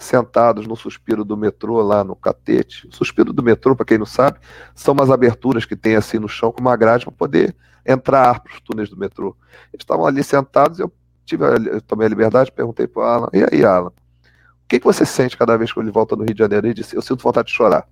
[0.00, 2.88] sentados no suspiro do metrô lá no catete.
[2.88, 4.38] O suspiro do metrô, para quem não sabe,
[4.74, 7.54] são umas aberturas que tem assim no chão com uma grade para poder
[7.86, 9.36] entrar ar para os túneis do metrô.
[9.72, 10.92] Eles estavam ali sentados e eu
[11.24, 14.86] tive eu tomei a liberdade, perguntei para o Alan, e aí, Alan, o que, que
[14.86, 16.66] você sente cada vez que ele volta no Rio de Janeiro?
[16.66, 17.86] Ele disse, eu sinto vontade de chorar.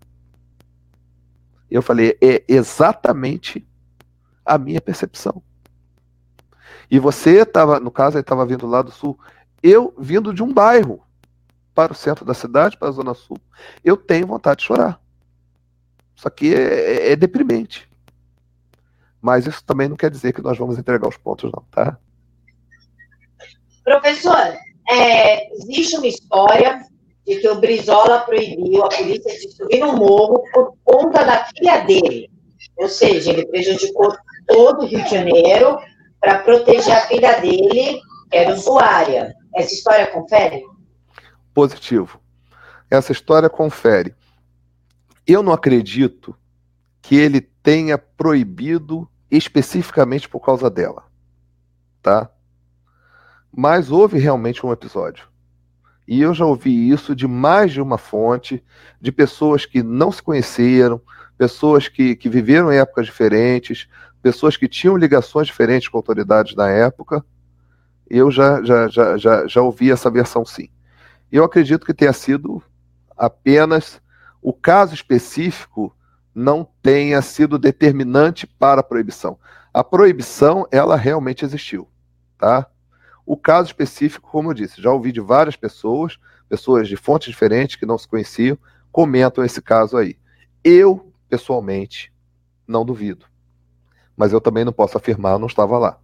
[1.71, 3.66] Eu falei, é exatamente
[4.44, 5.42] a minha percepção.
[6.90, 9.18] E você estava, no caso, ele estava vindo lá do sul,
[9.62, 11.03] eu vindo de um bairro
[11.79, 13.38] para o centro da cidade, para a Zona Sul,
[13.85, 15.01] eu tenho vontade de chorar.
[16.17, 17.88] Isso aqui é, é, é deprimente.
[19.23, 21.97] Mas isso também não quer dizer que nós vamos entregar os pontos, não, tá?
[23.85, 24.57] Professor,
[24.91, 26.83] é, existe uma história
[27.25, 31.85] de que o Brizola proibiu a polícia de subir no morro por conta da filha
[31.85, 32.29] dele.
[32.77, 34.17] Ou seja, ele prejudicou
[34.49, 35.79] todo o Rio de Janeiro
[36.21, 39.33] para proteger a filha dele, que era usuária.
[39.55, 40.61] Essa história confere?
[41.59, 42.21] Positivo.
[42.88, 44.14] Essa história confere.
[45.27, 46.37] Eu não acredito
[47.03, 51.03] que ele tenha proibido especificamente por causa dela,
[52.01, 52.31] tá?
[53.51, 55.27] Mas houve realmente um episódio.
[56.07, 58.62] E eu já ouvi isso de mais de uma fonte,
[59.01, 61.03] de pessoas que não se conheceram,
[61.37, 63.88] pessoas que, que viveram em épocas diferentes,
[64.23, 67.25] pessoas que tinham ligações diferentes com autoridades na época.
[68.09, 70.68] Eu já, já, já, já, já ouvi essa versão sim.
[71.31, 72.62] Eu acredito que tenha sido
[73.17, 74.01] apenas
[74.41, 75.95] o caso específico
[76.35, 79.38] não tenha sido determinante para a proibição.
[79.75, 81.88] A proibição, ela realmente existiu,
[82.38, 82.67] tá?
[83.27, 87.77] O caso específico, como eu disse, já ouvi de várias pessoas, pessoas de fontes diferentes
[87.77, 88.57] que não se conheciam,
[88.91, 90.17] comentam esse caso aí.
[90.64, 92.12] Eu, pessoalmente,
[92.67, 93.27] não duvido.
[94.17, 95.99] Mas eu também não posso afirmar, eu não estava lá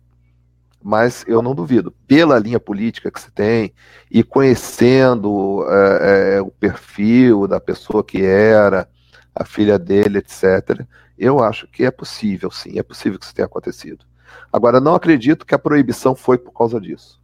[0.85, 1.91] mas eu não duvido.
[2.07, 3.73] Pela linha política que se tem
[4.11, 8.87] e conhecendo é, é, o perfil da pessoa que era,
[9.35, 10.85] a filha dele, etc.,
[11.19, 14.05] eu acho que é possível, sim, é possível que isso tenha acontecido.
[14.53, 17.19] Agora, não acredito que a proibição foi por causa disso.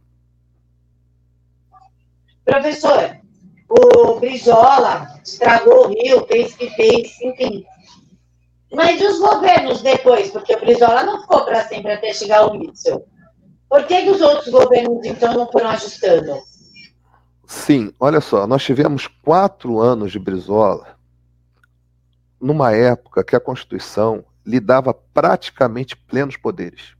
[2.43, 3.17] Professor,
[3.69, 7.63] o Brizola estragou o Rio, fez que fez, enfim.
[8.73, 10.31] Mas e os governos depois?
[10.31, 13.05] Porque o Brizola não ficou para sempre até chegar ao Witzel.
[13.71, 16.41] Por que, que os outros governos, então, não foram ajustando?
[17.47, 20.97] Sim, olha só, nós tivemos quatro anos de Brizola
[22.37, 26.97] numa época que a Constituição lhe dava praticamente plenos poderes.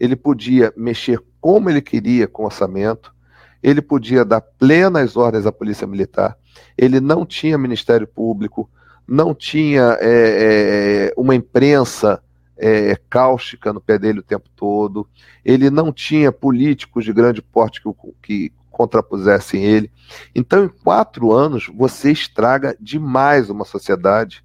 [0.00, 3.14] Ele podia mexer como ele queria com o orçamento,
[3.62, 6.34] ele podia dar plenas ordens à Polícia Militar,
[6.78, 8.70] ele não tinha Ministério Público,
[9.06, 12.22] não tinha é, é, uma imprensa
[12.56, 15.08] é, cáustica no pé dele o tempo todo,
[15.44, 17.90] ele não tinha políticos de grande porte que,
[18.22, 19.90] que contrapusessem ele.
[20.34, 24.44] Então, em quatro anos, você estraga demais uma sociedade,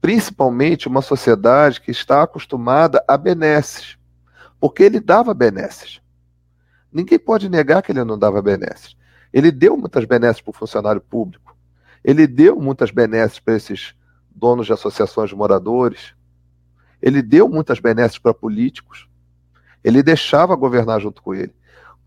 [0.00, 3.96] principalmente uma sociedade que está acostumada a benesses,
[4.58, 6.00] porque ele dava benesses.
[6.92, 8.96] Ninguém pode negar que ele não dava benesses.
[9.32, 11.56] Ele deu muitas benesses para o funcionário público,
[12.02, 13.94] ele deu muitas benesses para esses
[14.34, 16.15] donos de associações de moradores,
[17.00, 19.08] ele deu muitas benesses para políticos.
[19.82, 21.54] Ele deixava governar junto com ele.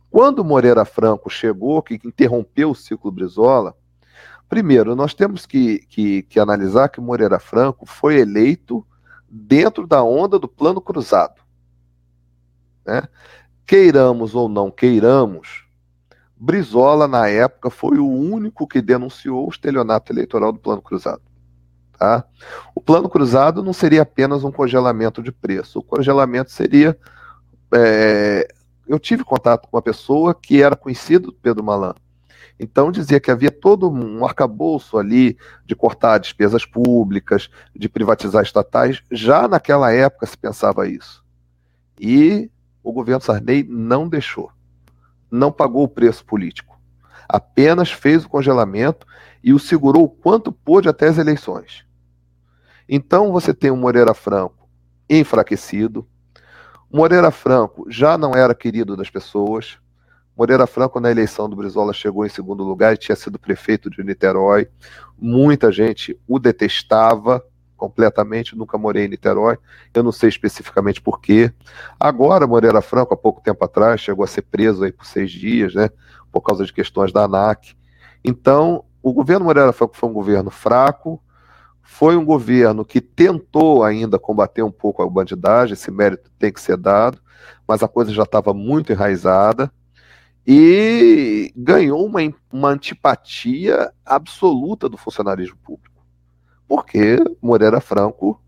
[0.09, 3.75] Quando Moreira Franco chegou, que interrompeu o ciclo Brizola,
[4.47, 8.85] primeiro, nós temos que, que, que analisar que Moreira Franco foi eleito
[9.29, 11.41] dentro da onda do plano cruzado.
[12.85, 13.03] Né?
[13.65, 15.69] Queiramos ou não queiramos,
[16.41, 21.21] Brizola, na época, foi o único que denunciou o estelionato eleitoral do plano cruzado.
[21.99, 22.23] Tá?
[22.73, 25.79] O plano cruzado não seria apenas um congelamento de preço.
[25.79, 26.97] O congelamento seria.
[27.73, 28.47] É,
[28.87, 31.93] eu tive contato com uma pessoa que era conhecido do Pedro Malan.
[32.57, 39.03] Então dizia que havia todo um arcabouço ali de cortar despesas públicas, de privatizar estatais.
[39.11, 41.21] Já naquela época se pensava isso.
[41.99, 42.49] E
[42.81, 44.49] o governo Sarney não deixou.
[45.29, 46.79] Não pagou o preço político.
[47.27, 49.05] Apenas fez o congelamento
[49.43, 51.88] e o segurou o quanto pôde até as eleições.
[52.89, 54.67] Então você tem o Moreira Franco
[55.07, 56.07] enfraquecido.
[56.91, 59.77] Moreira Franco já não era querido das pessoas.
[60.35, 64.03] Moreira Franco, na eleição do Brizola, chegou em segundo lugar e tinha sido prefeito de
[64.03, 64.67] Niterói.
[65.17, 67.45] Muita gente o detestava
[67.77, 69.57] completamente, nunca morei em Niterói,
[69.93, 71.51] eu não sei especificamente por quê.
[71.97, 75.73] Agora, Moreira Franco, há pouco tempo atrás, chegou a ser preso aí por seis dias,
[75.73, 75.89] né,
[76.29, 77.75] por causa de questões da ANAC.
[78.23, 81.23] Então, o governo Moreira Franco foi um governo fraco,
[81.91, 86.61] foi um governo que tentou ainda combater um pouco a bandidagem, esse mérito tem que
[86.61, 87.19] ser dado,
[87.67, 89.69] mas a coisa já estava muito enraizada
[90.47, 92.19] e ganhou uma,
[92.53, 96.05] uma antipatia absoluta do funcionarismo público.
[96.67, 98.41] Porque Moreira Franco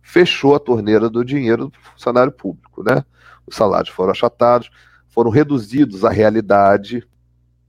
[0.00, 3.04] fechou a torneira do dinheiro do funcionário público, né?
[3.46, 4.70] Os salários foram achatados,
[5.10, 7.06] foram reduzidos à realidade,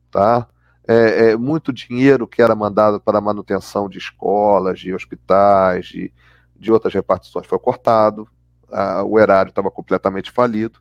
[0.10, 0.48] tá?
[0.88, 6.14] É, é, muito dinheiro que era mandado para manutenção de escolas, de hospitais, de,
[6.56, 8.28] de outras repartições foi cortado,
[8.72, 10.80] a, o erário estava completamente falido.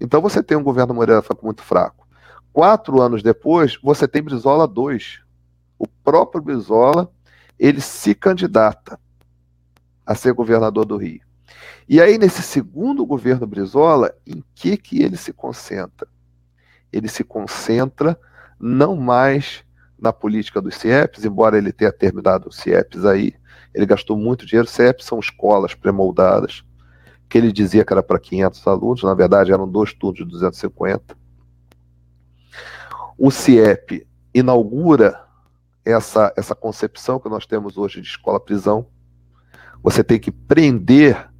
[0.00, 2.06] Então você tem um governo Moreira Franco muito fraco.
[2.52, 5.20] Quatro anos depois, você tem Brizola 2.
[5.78, 7.10] O próprio Brizola,
[7.58, 9.00] ele se candidata
[10.04, 11.22] a ser governador do Rio.
[11.88, 16.06] E aí, nesse segundo governo Brizola, em que, que ele se concentra?
[16.92, 18.18] Ele se concentra
[18.62, 19.64] não mais
[19.98, 23.34] na política dos CIEPs, embora ele tenha terminado o CIEPs aí,
[23.74, 24.68] ele gastou muito dinheiro.
[24.68, 26.62] CIEPs são escolas pré-moldadas,
[27.28, 31.16] que ele dizia que era para 500 alunos, na verdade eram dois turnos de 250.
[33.18, 35.20] O CIEP inaugura
[35.84, 38.86] essa, essa concepção que nós temos hoje de escola-prisão.
[39.82, 41.31] Você tem que prender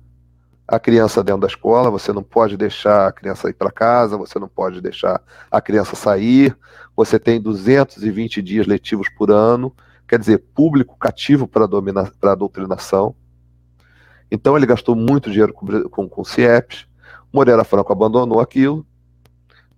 [0.66, 4.38] a criança dentro da escola, você não pode deixar a criança ir para casa, você
[4.38, 5.20] não pode deixar
[5.50, 6.56] a criança sair,
[6.96, 9.74] você tem 220 dias letivos por ano,
[10.08, 13.14] quer dizer, público cativo para a doutrinação.
[14.30, 16.86] Então ele gastou muito dinheiro com, com, com CIEPs,
[17.32, 18.86] Moreira Franco abandonou aquilo.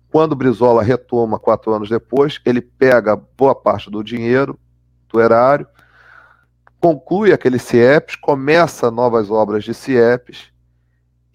[0.09, 4.57] Quando Brizola retoma quatro anos depois, ele pega boa parte do dinheiro
[5.09, 5.67] do erário,
[6.79, 10.54] conclui aquele CIEPs, começa novas obras de CIEPs,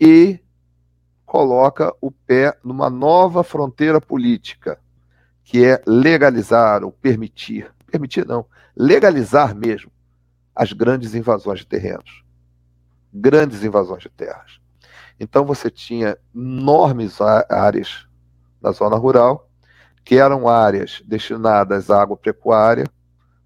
[0.01, 0.41] e
[1.27, 4.81] coloca o pé numa nova fronteira política,
[5.45, 9.93] que é legalizar ou permitir, permitir não, legalizar mesmo
[10.55, 12.25] as grandes invasões de terrenos,
[13.13, 14.59] grandes invasões de terras.
[15.19, 18.09] Então você tinha enormes áreas
[18.61, 19.49] na zona rural,
[20.03, 22.87] que eram áreas destinadas à agropecuária,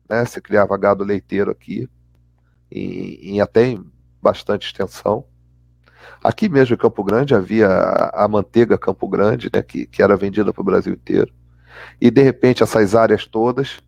[0.09, 0.25] né?
[0.25, 1.89] se criava gado leiteiro aqui,
[2.71, 3.85] em até em
[4.23, 5.27] bastante extensão,
[6.23, 10.17] Aqui mesmo em Campo Grande havia a, a manteiga Campo Grande, né, que, que era
[10.17, 11.33] vendida para o Brasil inteiro.
[12.01, 13.81] E de repente essas áreas todas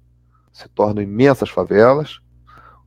[0.52, 2.20] se tornam imensas favelas,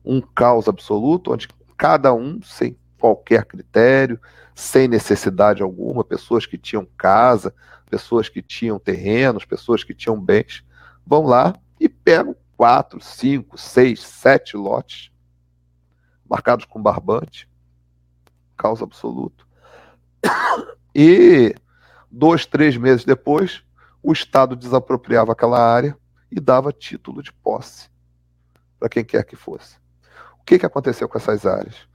[0.04, 4.20] um caos absoluto, onde cada um, sem qualquer critério,
[4.54, 7.54] sem necessidade alguma, pessoas que tinham casa,
[7.88, 10.64] pessoas que tinham terrenos, pessoas que tinham bens,
[11.06, 15.10] vão lá e pegam quatro, cinco, seis, sete lotes
[16.28, 17.49] marcados com barbante
[18.60, 19.48] caos absoluto.
[20.94, 21.54] E
[22.10, 23.64] dois, três meses depois,
[24.02, 25.96] o Estado desapropriava aquela área
[26.30, 27.88] e dava título de posse
[28.78, 29.76] para quem quer que fosse.
[30.38, 31.88] O que, que aconteceu com essas áreas?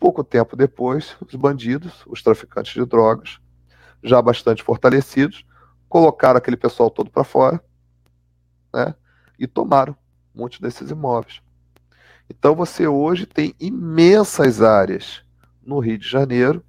[0.00, 3.38] Pouco tempo depois, os bandidos, os traficantes de drogas,
[4.02, 5.46] já bastante fortalecidos,
[5.88, 7.62] colocaram aquele pessoal todo para fora
[8.72, 8.94] né,
[9.38, 9.96] e tomaram
[10.34, 11.40] muitos desses imóveis.
[12.28, 15.23] Então você hoje tem imensas áreas
[15.66, 16.62] no Rio de Janeiro,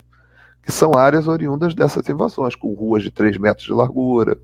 [0.61, 4.37] que são áreas oriundas dessas invasões, com ruas de 3 metros de largura,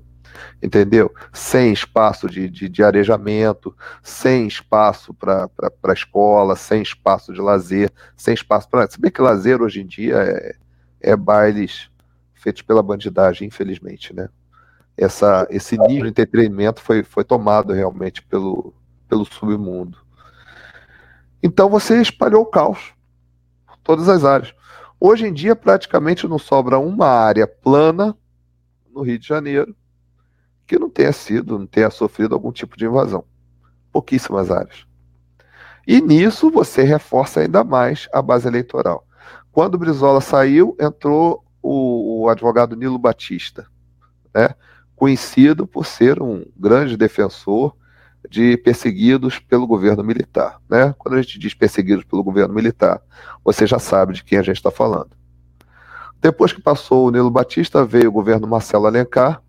[0.62, 1.12] entendeu?
[1.32, 5.48] Sem espaço de, de, de arejamento, sem espaço para
[5.92, 8.88] escola, sem espaço de lazer, sem espaço para.
[8.88, 10.54] Se bem que lazer hoje em dia é,
[11.00, 11.90] é bailes
[12.34, 14.28] feitos pela bandidagem, infelizmente, né?
[14.96, 18.74] Essa, esse nível de entretenimento foi, foi tomado realmente pelo,
[19.08, 19.98] pelo submundo.
[21.42, 22.92] Então você espalhou o caos
[23.82, 24.54] todas as áreas.
[24.98, 28.16] Hoje em dia, praticamente não sobra uma área plana
[28.92, 29.74] no Rio de Janeiro
[30.66, 33.24] que não tenha sido, não tenha sofrido algum tipo de invasão.
[33.92, 34.86] Pouquíssimas áreas.
[35.86, 39.06] E nisso você reforça ainda mais a base eleitoral.
[39.50, 43.66] Quando o Brizola saiu, entrou o, o advogado Nilo Batista,
[44.34, 44.54] né?
[44.96, 47.76] conhecido por ser um grande defensor
[48.28, 50.60] de perseguidos pelo governo militar.
[50.68, 50.94] Né?
[50.98, 53.00] Quando a gente diz perseguidos pelo governo militar,
[53.44, 55.10] você já sabe de quem a gente está falando.
[56.20, 59.42] Depois que passou o Nilo Batista, veio o governo Marcelo Alencar,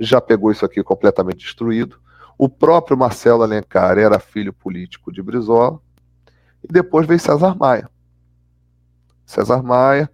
[0.00, 1.98] já pegou isso aqui completamente destruído.
[2.38, 5.80] O próprio Marcelo Alencar era filho político de Brizola.
[6.62, 7.90] E depois veio César Maia.
[9.26, 10.10] César Maia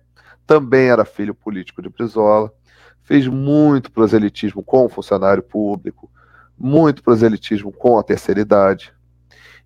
[0.47, 2.53] também era filho político de Brizola.
[3.03, 6.11] Fez muito proselitismo com o funcionário público,
[6.59, 8.93] muito proselitismo com a terceira idade.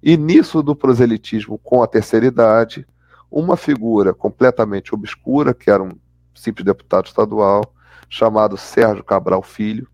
[0.03, 2.87] E nisso do proselitismo com a terceira idade,
[3.31, 5.91] uma figura completamente obscura, que era um
[6.35, 7.75] simples deputado estadual,
[8.09, 9.89] chamado Sérgio Cabral Filho.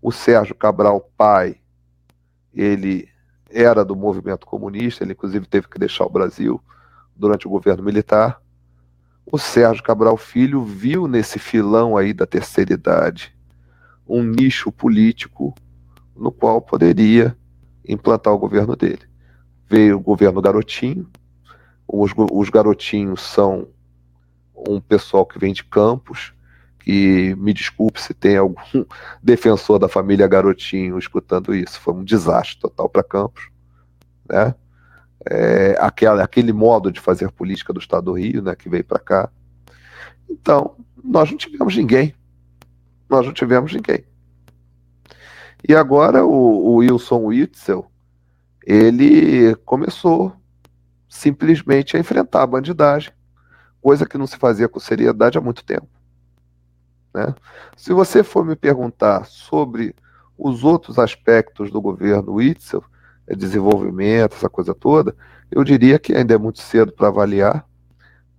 [0.00, 1.56] O Sérgio Cabral, pai,
[2.52, 3.08] ele
[3.50, 6.60] era do movimento comunista, ele inclusive teve que deixar o Brasil
[7.14, 8.40] durante o governo militar.
[9.30, 13.36] O Sérgio Cabral Filho viu nesse filão aí da terceira idade
[14.08, 15.54] um nicho político
[16.22, 17.36] no qual poderia
[17.86, 19.02] implantar o governo dele.
[19.68, 21.10] Veio o governo garotinho,
[21.86, 23.66] os, os garotinhos são
[24.54, 26.32] um pessoal que vem de campos,
[26.78, 28.84] que me desculpe se tem algum
[29.20, 33.48] defensor da família Garotinho escutando isso, foi um desastre total para Campos,
[34.28, 34.54] né?
[35.28, 38.98] É, aquela, aquele modo de fazer política do Estado do Rio, né, que veio para
[38.98, 39.30] cá.
[40.28, 42.12] Então, nós não tivemos ninguém.
[43.08, 44.04] Nós não tivemos ninguém.
[45.66, 47.86] E agora o, o Wilson Witzel,
[48.66, 50.32] ele começou
[51.08, 53.12] simplesmente a enfrentar a bandidagem,
[53.80, 55.88] coisa que não se fazia com seriedade há muito tempo.
[57.14, 57.34] Né?
[57.76, 59.94] Se você for me perguntar sobre
[60.36, 62.82] os outros aspectos do governo Witzel,
[63.26, 65.14] é desenvolvimento, essa coisa toda,
[65.50, 67.66] eu diria que ainda é muito cedo para avaliar,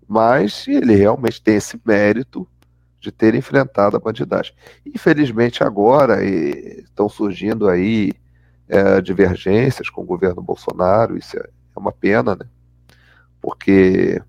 [0.08, 2.48] mas ele realmente tem esse mérito
[3.04, 4.56] de ter enfrentado a bandidagem.
[4.86, 8.14] Infelizmente, agora estão surgindo aí
[8.70, 12.46] é, divergências com o governo Bolsonaro, isso é, é uma pena, né?
[13.42, 14.22] Porque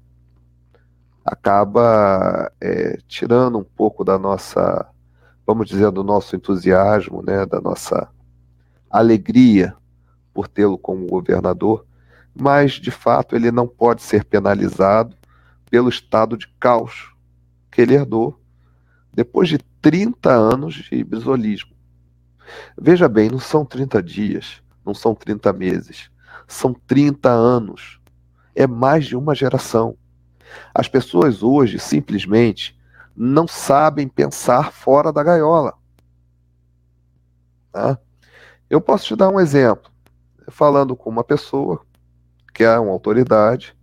[1.25, 4.85] acaba é, tirando um pouco da nossa,
[5.47, 8.09] vamos dizer, do nosso entusiasmo, né, da nossa
[8.91, 9.72] alegria
[10.35, 11.87] por tê-lo como governador,
[12.35, 15.16] mas de fato ele não pode ser penalizado
[15.70, 17.14] pelo estado de caos
[17.70, 18.43] que ele herdou
[19.15, 21.71] depois de 30 anos de bisolismo.
[22.77, 26.11] Veja bem, não são 30 dias, não são 30 meses,
[26.47, 28.01] são 30 anos.
[28.55, 29.97] É mais de uma geração.
[30.75, 32.79] As pessoas hoje simplesmente
[33.17, 35.75] não sabem pensar fora da gaiola.
[37.73, 37.99] Tá?
[38.69, 39.91] Eu posso te dar um exemplo.
[40.49, 41.81] Falando com uma pessoa,
[42.53, 43.75] que é uma autoridade,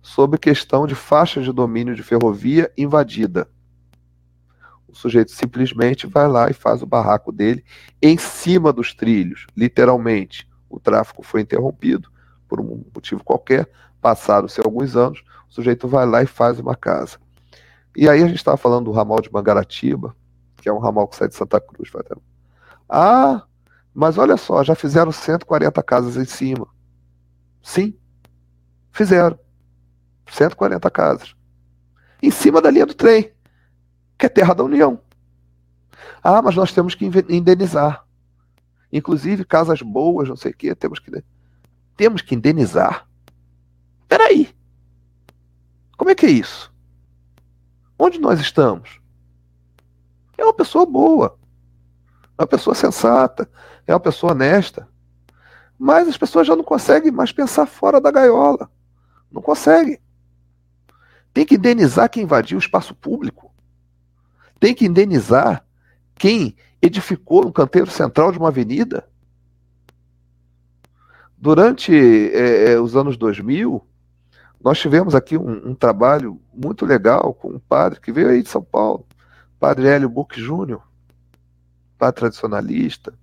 [0.00, 3.48] sobre questão de faixa de domínio de ferrovia invadida.
[4.88, 7.64] O sujeito simplesmente vai lá e faz o barraco dele
[8.00, 10.48] em cima dos trilhos, literalmente.
[10.68, 12.10] O tráfego foi interrompido
[12.48, 13.70] por um motivo qualquer,
[14.00, 17.18] passaram-se alguns anos, o sujeito vai lá e faz uma casa.
[17.96, 20.16] E aí a gente estava falando do ramal de Mangaratiba,
[20.56, 21.90] que é um ramal que sai de Santa Cruz.
[22.88, 23.42] Ah,
[23.94, 26.66] mas olha só, já fizeram 140 casas em cima.
[27.62, 27.94] Sim,
[28.92, 29.38] fizeram.
[30.30, 31.34] 140 casas.
[32.22, 33.32] Em cima da linha do trem,
[34.18, 35.00] que é terra da União.
[36.22, 38.04] Ah, mas nós temos que indenizar.
[38.92, 41.22] Inclusive, casas boas, não sei o quê, temos que,
[41.96, 43.06] temos que indenizar.
[44.08, 44.54] Peraí.
[45.96, 46.72] Como é que é isso?
[47.98, 49.00] Onde nós estamos?
[50.36, 51.36] É uma pessoa boa,
[52.38, 53.50] é uma pessoa sensata,
[53.86, 54.88] é uma pessoa honesta.
[55.78, 58.70] Mas as pessoas já não conseguem mais pensar fora da gaiola.
[59.30, 60.00] Não conseguem.
[61.32, 63.52] Tem que indenizar quem invadiu o espaço público.
[64.58, 65.64] Tem que indenizar
[66.14, 69.08] quem edificou no canteiro central de uma avenida.
[71.36, 71.92] Durante
[72.32, 73.84] é, os anos 2000,
[74.60, 78.48] nós tivemos aqui um, um, trabalho muito legal com um padre que veio aí de
[78.48, 79.06] São Paulo,
[79.58, 80.82] padre Hélio Buch Júnior,
[81.96, 83.14] padre tradicionalista,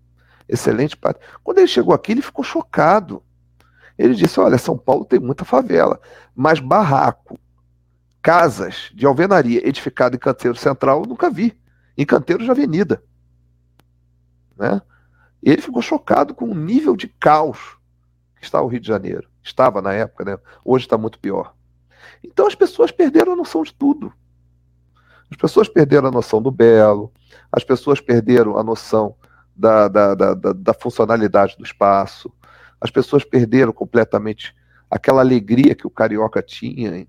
[0.47, 1.21] excelente padre.
[1.43, 3.21] Quando ele chegou aqui, ele ficou chocado.
[3.97, 5.99] Ele disse: Olha, São Paulo tem muita favela,
[6.33, 7.37] mas barraco,
[8.25, 11.55] casas de alvenaria edificado em canteiro central, eu nunca vi.
[11.95, 13.03] Em canteiro de avenida.
[14.57, 14.81] Né?
[15.43, 17.77] Ele ficou chocado com o nível de caos
[18.35, 19.29] que está o Rio de Janeiro.
[19.43, 20.39] Estava na época, né?
[20.65, 21.53] Hoje está muito pior.
[22.23, 24.11] Então as pessoas perderam a noção de tudo.
[25.29, 27.13] As pessoas perderam a noção do belo,
[27.51, 29.15] as pessoas perderam a noção
[29.55, 32.33] da, da, da, da funcionalidade do espaço,
[32.81, 34.55] as pessoas perderam completamente
[34.89, 37.07] aquela alegria que o carioca tinha.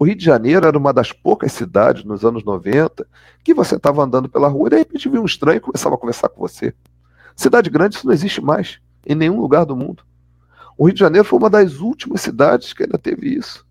[0.00, 3.06] O Rio de Janeiro era uma das poucas cidades nos anos 90
[3.44, 5.98] que você estava andando pela rua e de repente via um estranho e começava a
[5.98, 6.72] conversar com você.
[7.36, 10.02] Cidade grande, isso não existe mais em nenhum lugar do mundo.
[10.78, 13.66] O Rio de Janeiro foi uma das últimas cidades que ainda teve isso.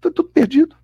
[0.00, 0.74] Foi tudo perdido.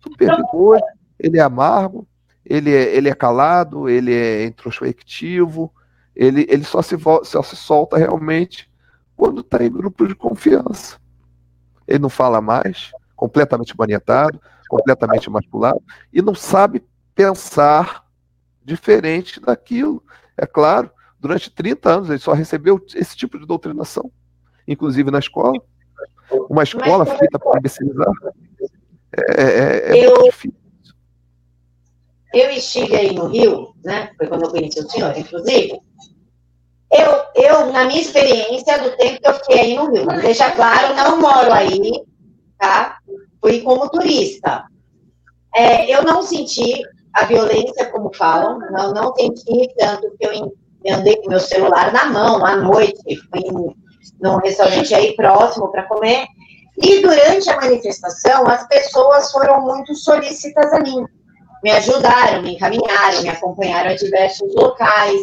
[0.00, 0.46] Tudo perdido.
[0.54, 0.82] Hoje,
[1.18, 2.08] ele é amargo,
[2.46, 5.70] ele é, ele é calado, ele é introspectivo,
[6.16, 8.70] ele, ele só, se, só se solta realmente
[9.14, 10.96] quando está em grupo de confiança.
[11.86, 12.90] Ele não fala mais,
[13.24, 18.04] completamente manietado, completamente masculado, e não sabe pensar
[18.62, 20.02] diferente daquilo.
[20.36, 24.12] É claro, durante 30 anos ele só recebeu esse tipo de doutrinação,
[24.68, 25.58] inclusive na escola.
[26.50, 28.12] Uma escola feita para imbecilizar.
[29.16, 30.58] É, é, é eu, difícil.
[32.34, 34.10] Eu estive aí no Rio, né?
[34.18, 35.80] Foi quando eu conheci o senhor, inclusive.
[36.92, 40.94] Eu, eu, na minha experiência do tempo que eu fiquei aí no Rio, deixa claro,
[40.94, 42.04] não moro aí,
[42.64, 42.96] tá?
[43.40, 44.64] Fui como turista.
[45.54, 51.16] É, eu não senti a violência, como falam, não, não senti tanto que eu andei
[51.16, 53.44] com meu celular na mão à noite, fui
[54.20, 56.26] num restaurante aí próximo para comer,
[56.82, 61.04] e durante a manifestação, as pessoas foram muito solícitas a mim.
[61.62, 65.20] Me ajudaram, me encaminharam, me acompanharam a diversos locais.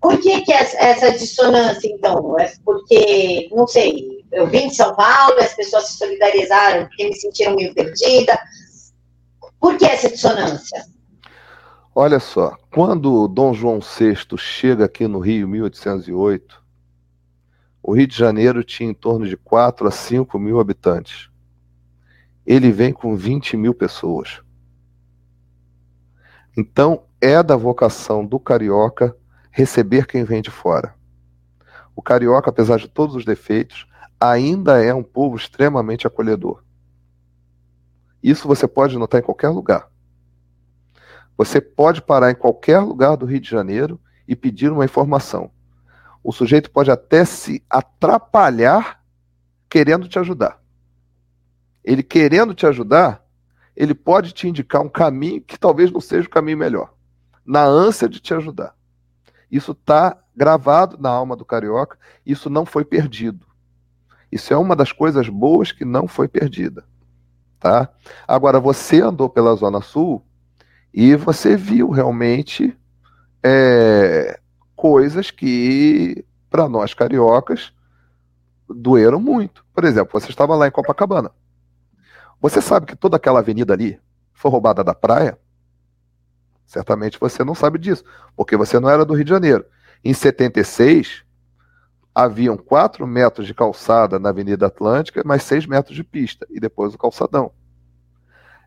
[0.00, 2.38] Por que, que essa dissonância, então?
[2.38, 7.14] É porque, não sei, eu vim de São Paulo, as pessoas se solidarizaram porque me
[7.14, 8.38] sentiram meio perdida.
[9.60, 10.84] Por que essa dissonância?
[11.94, 16.62] Olha só, quando Dom João VI chega aqui no Rio, em 1808,
[17.82, 21.28] o Rio de Janeiro tinha em torno de 4 a 5 mil habitantes.
[22.46, 24.40] Ele vem com 20 mil pessoas.
[26.56, 29.14] Então, é da vocação do carioca
[29.50, 30.94] receber quem vem de fora.
[31.94, 33.86] O carioca, apesar de todos os defeitos,
[34.22, 36.62] ainda é um povo extremamente acolhedor.
[38.22, 39.90] Isso você pode notar em qualquer lugar.
[41.36, 45.50] Você pode parar em qualquer lugar do Rio de Janeiro e pedir uma informação
[46.22, 49.02] o sujeito pode até se atrapalhar
[49.68, 50.60] querendo te ajudar.
[51.82, 53.24] Ele querendo te ajudar,
[53.74, 56.94] ele pode te indicar um caminho que talvez não seja o caminho melhor,
[57.44, 58.74] na ânsia de te ajudar.
[59.50, 63.46] Isso está gravado na alma do carioca, isso não foi perdido.
[64.32, 66.84] Isso é uma das coisas boas que não foi perdida.
[67.60, 67.90] Tá?
[68.26, 70.24] Agora, você andou pela Zona Sul
[70.92, 72.76] e você viu realmente
[73.42, 74.40] é,
[74.74, 77.72] coisas que, para nós cariocas,
[78.68, 79.64] doeram muito.
[79.74, 81.30] Por exemplo, você estava lá em Copacabana.
[82.40, 84.00] Você sabe que toda aquela avenida ali
[84.32, 85.38] foi roubada da praia?
[86.66, 88.02] Certamente você não sabe disso,
[88.34, 89.64] porque você não era do Rio de Janeiro.
[90.02, 91.22] Em 76,
[92.14, 96.94] haviam 4 metros de calçada na Avenida Atlântica, mais 6 metros de pista, e depois
[96.94, 97.52] o calçadão.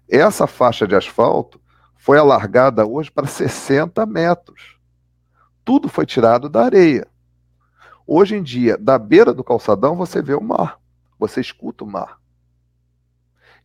[0.09, 1.59] Essa faixa de asfalto
[1.95, 4.75] foi alargada hoje para 60 metros
[5.65, 7.07] tudo foi tirado da areia.
[8.05, 10.79] Hoje em dia, da beira do calçadão, você vê o mar,
[11.17, 12.19] você escuta o mar.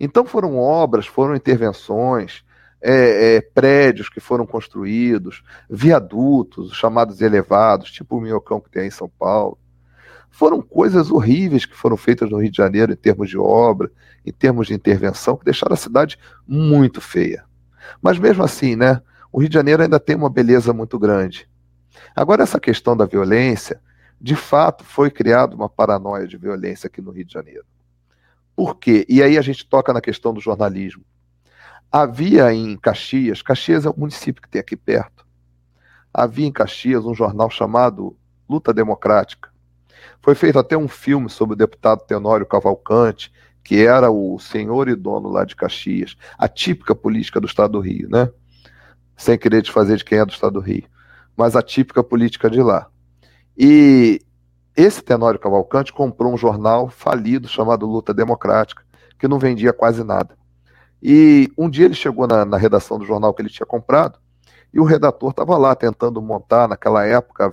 [0.01, 2.43] Então foram obras, foram intervenções,
[2.81, 8.89] é, é, prédios que foram construídos, viadutos, chamados elevados, tipo o Minhocão que tem aí
[8.89, 9.59] em São Paulo.
[10.31, 13.91] Foram coisas horríveis que foram feitas no Rio de Janeiro em termos de obra,
[14.25, 17.45] em termos de intervenção, que deixaram a cidade muito feia.
[18.01, 19.03] Mas mesmo assim, né,
[19.33, 21.49] o Rio de Janeiro ainda tem uma beleza muito grande.
[22.15, 23.81] Agora, essa questão da violência,
[24.21, 27.65] de fato, foi criada uma paranoia de violência aqui no Rio de Janeiro.
[28.55, 29.07] Por quê?
[29.09, 31.05] E aí a gente toca na questão do jornalismo.
[31.91, 35.27] Havia em Caxias, Caxias é um município que tem aqui perto,
[36.15, 38.17] havia em Caxias um jornal chamado
[38.49, 39.50] Luta Democrática.
[40.21, 43.33] Foi feito até um filme sobre o deputado Tenório Cavalcante,
[43.63, 47.81] que era o senhor e dono lá de Caxias, a típica política do Estado do
[47.81, 48.31] Rio, né?
[49.17, 50.89] Sem querer desfazer de quem é do Estado do Rio
[51.41, 52.87] mas a típica política de lá.
[53.57, 54.21] E
[54.77, 58.83] esse Tenório Cavalcante comprou um jornal falido chamado Luta Democrática,
[59.19, 60.37] que não vendia quase nada.
[61.03, 64.19] E um dia ele chegou na, na redação do jornal que ele tinha comprado,
[64.73, 67.51] e o redator estava lá tentando montar, naquela época,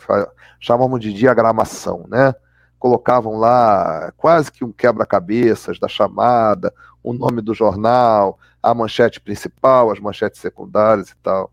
[0.59, 2.33] chamavam de diagramação, né?
[2.77, 9.91] Colocavam lá quase que um quebra-cabeças da chamada, o nome do jornal, a manchete principal,
[9.91, 11.51] as manchetes secundárias e tal.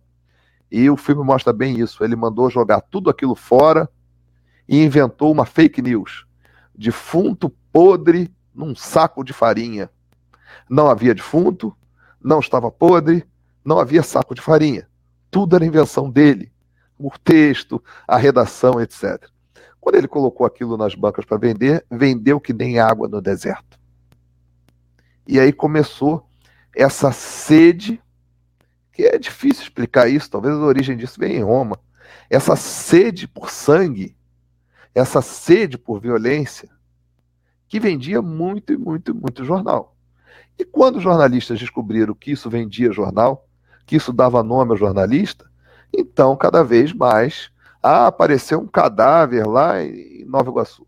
[0.71, 2.05] E o filme mostra bem isso.
[2.05, 3.89] Ele mandou jogar tudo aquilo fora
[4.69, 6.27] e inventou uma fake news.
[6.75, 9.89] Defunto podre num saco de farinha.
[10.69, 11.75] Não havia defunto,
[12.21, 13.25] não estava podre,
[13.65, 14.87] não havia saco de farinha.
[15.35, 16.53] Tudo era invenção dele.
[16.97, 19.29] O texto, a redação, etc.
[19.81, 23.77] Quando ele colocou aquilo nas bancas para vender, vendeu que nem água no deserto.
[25.27, 26.25] E aí começou
[26.73, 28.01] essa sede,
[28.93, 31.81] que é difícil explicar isso, talvez a origem disso venha em Roma.
[32.31, 34.17] Essa sede por sangue,
[34.95, 36.71] essa sede por violência,
[37.67, 39.97] que vendia muito e muito, muito jornal.
[40.57, 43.49] E quando os jornalistas descobriram que isso vendia jornal,
[43.87, 45.51] que isso dava nome ao jornalista,
[45.93, 47.51] então cada vez mais
[47.83, 50.87] ah, apareceu um cadáver lá em Nova Iguaçu.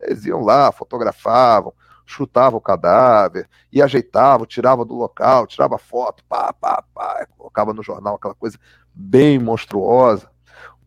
[0.00, 1.72] Eles iam lá, fotografavam,
[2.06, 7.82] chutavam o cadáver e ajeitavam, tiravam do local, tirava foto, pá, pá, pá, colocava no
[7.82, 8.58] jornal aquela coisa
[8.94, 10.30] bem monstruosa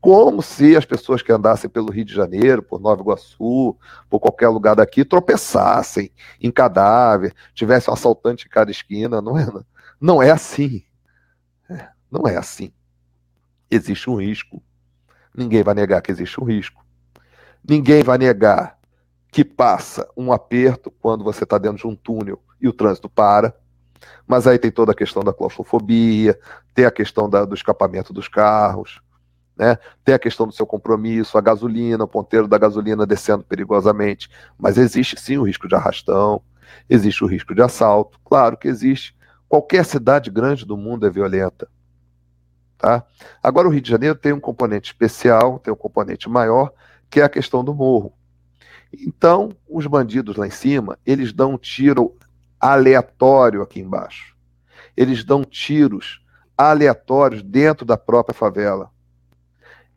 [0.02, 3.78] como se as pessoas que andassem pelo Rio de Janeiro, por Nova Iguaçu,
[4.10, 9.22] por qualquer lugar daqui, tropeçassem em cadáver, tivesse um assaltante em cada esquina.
[9.22, 9.48] Não é,
[10.02, 10.84] não é assim.
[12.12, 12.74] Não é assim.
[13.70, 14.62] Existe um risco.
[15.34, 16.86] Ninguém vai negar que existe um risco.
[17.68, 18.78] Ninguém vai negar
[19.32, 23.56] que passa um aperto quando você está dentro de um túnel e o trânsito para.
[24.28, 26.38] Mas aí tem toda a questão da claustrofobia,
[26.74, 29.02] tem a questão da, do escapamento dos carros
[29.62, 29.78] né?
[30.04, 34.28] Tem a questão do seu compromisso, a gasolina, o ponteiro da gasolina descendo perigosamente.
[34.58, 36.42] Mas existe sim o risco de arrastão,
[36.90, 38.20] existe o risco de assalto.
[38.26, 39.16] Claro que existe.
[39.48, 41.70] Qualquer cidade grande do mundo é violenta.
[42.82, 43.06] Tá?
[43.44, 46.74] Agora, o Rio de Janeiro tem um componente especial, tem um componente maior,
[47.12, 48.12] que é a questão do morro.
[48.92, 52.18] Então, os bandidos lá em cima, eles dão um tiro
[52.60, 54.36] aleatório aqui embaixo.
[54.98, 56.26] Eles dão tiros
[56.58, 58.90] aleatórios dentro da própria favela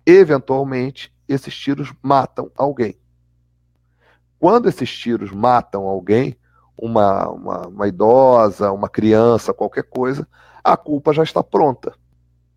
[0.06, 2.98] eventualmente esses tiros matam alguém.
[4.38, 6.36] Quando esses tiros matam alguém,
[6.76, 10.28] uma, uma, uma, idosa, uma criança, qualquer coisa,
[10.62, 11.94] a culpa já está pronta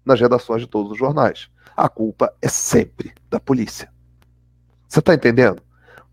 [0.07, 1.49] nas redações de todos os jornais.
[1.75, 3.91] A culpa é sempre da polícia.
[4.87, 5.61] Você está entendendo?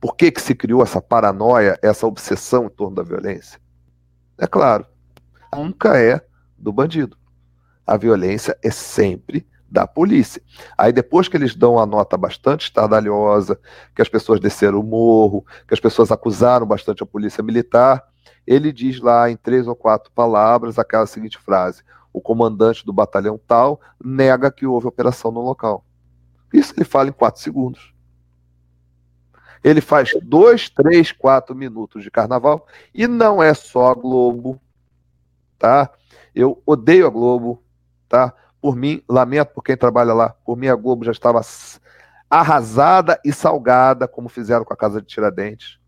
[0.01, 3.59] Por que, que se criou essa paranoia, essa obsessão em torno da violência?
[4.37, 4.85] É claro,
[5.55, 6.21] nunca é
[6.59, 7.17] do bandido.
[7.87, 10.43] A violência é sempre da polícia.
[10.77, 13.59] Aí depois que eles dão a nota bastante estardalhosa,
[13.95, 18.03] que as pessoas desceram o morro, que as pessoas acusaram bastante a polícia militar,
[18.47, 21.83] ele diz lá em três ou quatro palavras aquela seguinte frase:
[22.15, 25.85] o comandante do batalhão tal nega que houve operação no local.
[26.53, 27.93] Isso ele fala em quatro segundos.
[29.65, 34.61] Ele faz dois, três, quatro minutos de carnaval e não é só a Globo,
[35.59, 35.91] tá?
[36.33, 37.61] Eu odeio a Globo,
[38.09, 38.33] tá?
[38.61, 40.29] Por mim, lamento por quem trabalha lá.
[40.45, 41.41] Por mim, a Globo já estava
[42.31, 45.79] arrasada e salgada, como fizeram com a Casa de Tiradentes,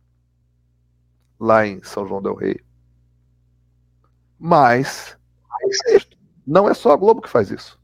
[1.38, 2.60] lá em São João del Rei.
[4.38, 5.16] Mas
[6.46, 7.78] não é só a Globo que faz isso.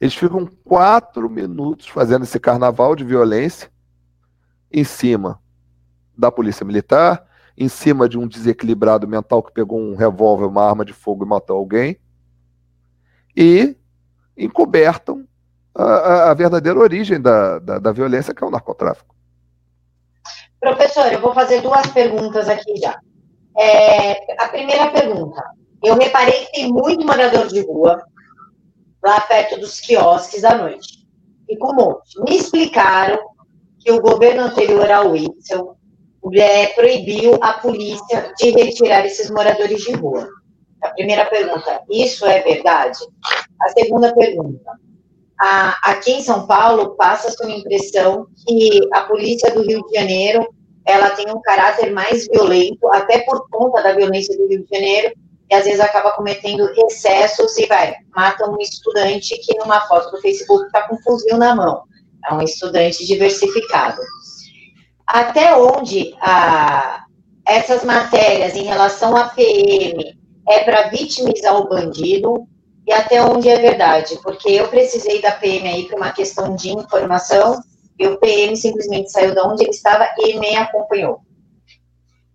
[0.00, 3.70] Eles ficam quatro minutos fazendo esse carnaval de violência
[4.72, 5.40] em cima
[6.16, 10.84] da polícia militar, em cima de um desequilibrado mental que pegou um revólver, uma arma
[10.84, 11.98] de fogo e matou alguém,
[13.36, 13.76] e
[14.36, 15.26] encobertam
[15.74, 19.14] a, a verdadeira origem da, da, da, violência, que é o narcotráfico.
[20.60, 22.98] Professor, eu vou fazer duas perguntas aqui já.
[23.56, 25.42] É, a primeira pergunta.
[25.82, 28.02] Eu reparei que tem muito morador de rua
[29.02, 31.06] lá perto dos quiosques à noite.
[31.48, 32.20] E com monte.
[32.20, 33.18] Me explicaram
[33.78, 35.76] que o governo anterior ao Whitson
[36.34, 40.28] é, proibiu a polícia de retirar esses moradores de rua.
[40.82, 42.98] A primeira pergunta, isso é verdade?
[43.60, 44.78] A segunda pergunta,
[45.40, 50.46] a, aqui em São Paulo passa-se uma impressão que a polícia do Rio de Janeiro
[50.84, 55.14] ela tem um caráter mais violento, até por conta da violência do Rio de Janeiro,
[55.50, 60.20] e às vezes acaba cometendo excessos e vai, mata um estudante que numa foto do
[60.20, 61.82] Facebook está com um fuzil na mão.
[62.28, 64.00] É um estudante diversificado.
[65.06, 67.04] Até onde a,
[67.46, 70.18] essas matérias em relação à PM
[70.48, 72.46] é para vitimizar o bandido
[72.86, 76.70] e até onde é verdade, porque eu precisei da PM aí para uma questão de
[76.70, 77.60] informação
[77.98, 81.20] e o PM simplesmente saiu de onde ele estava e me acompanhou.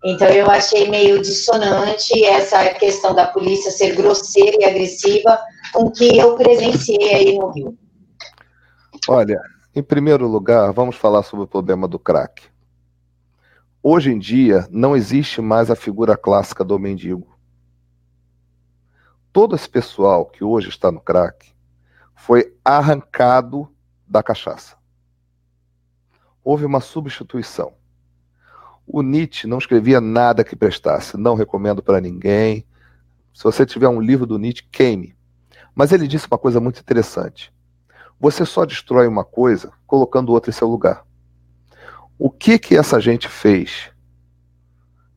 [0.03, 5.39] Então eu achei meio dissonante essa questão da polícia ser grosseira e agressiva
[5.71, 7.77] com que eu presenciei aí no Rio.
[9.07, 9.41] Olha,
[9.75, 12.43] em primeiro lugar, vamos falar sobre o problema do crack.
[13.81, 17.33] Hoje em dia, não existe mais a figura clássica do mendigo
[19.33, 21.51] todo esse pessoal que hoje está no crack
[22.15, 23.67] foi arrancado
[24.07, 24.77] da cachaça.
[26.43, 27.73] Houve uma substituição.
[28.85, 32.65] O Nietzsche não escrevia nada que prestasse, não recomendo para ninguém.
[33.33, 35.15] Se você tiver um livro do Nietzsche, queime.
[35.73, 37.51] Mas ele disse uma coisa muito interessante.
[38.19, 41.05] Você só destrói uma coisa colocando outra em seu lugar.
[42.17, 43.91] O que que essa gente fez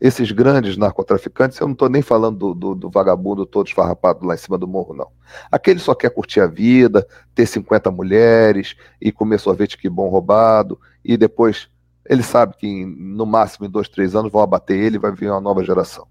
[0.01, 4.35] esses grandes narcotraficantes, eu não estou nem falando do, do, do, vagabundo todo esfarrapado lá
[4.35, 5.09] em cima do morro, não.
[5.51, 10.79] Aquele só quer curtir a vida, ter 50 mulheres e comer sorvete que bom roubado,
[11.05, 11.69] e depois
[12.09, 15.30] ele sabe que no máximo em dois, três anos vão abater ele e vai vir
[15.30, 16.07] uma nova geração.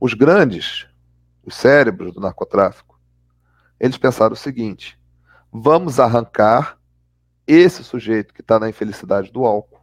[0.00, 0.86] Os grandes,
[1.44, 2.98] os cérebros do narcotráfico,
[3.78, 4.98] eles pensaram o seguinte:
[5.52, 6.78] vamos arrancar
[7.46, 9.80] esse sujeito que está na infelicidade do álcool,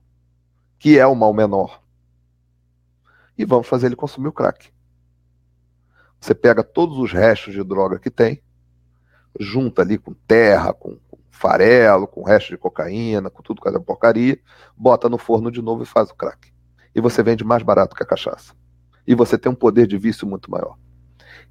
[0.78, 1.86] que é o mal menor
[3.38, 4.70] e vamos fazer ele consumir o crack.
[6.20, 8.42] Você pega todos os restos de droga que tem,
[9.40, 10.98] junta ali com terra, com
[11.36, 14.40] farelo, com resto de cocaína, com tudo que é porcaria,
[14.76, 16.52] bota no forno de novo e faz o crack.
[16.94, 18.54] E você vende mais barato que a cachaça.
[19.06, 20.78] E você tem um poder de vício muito maior.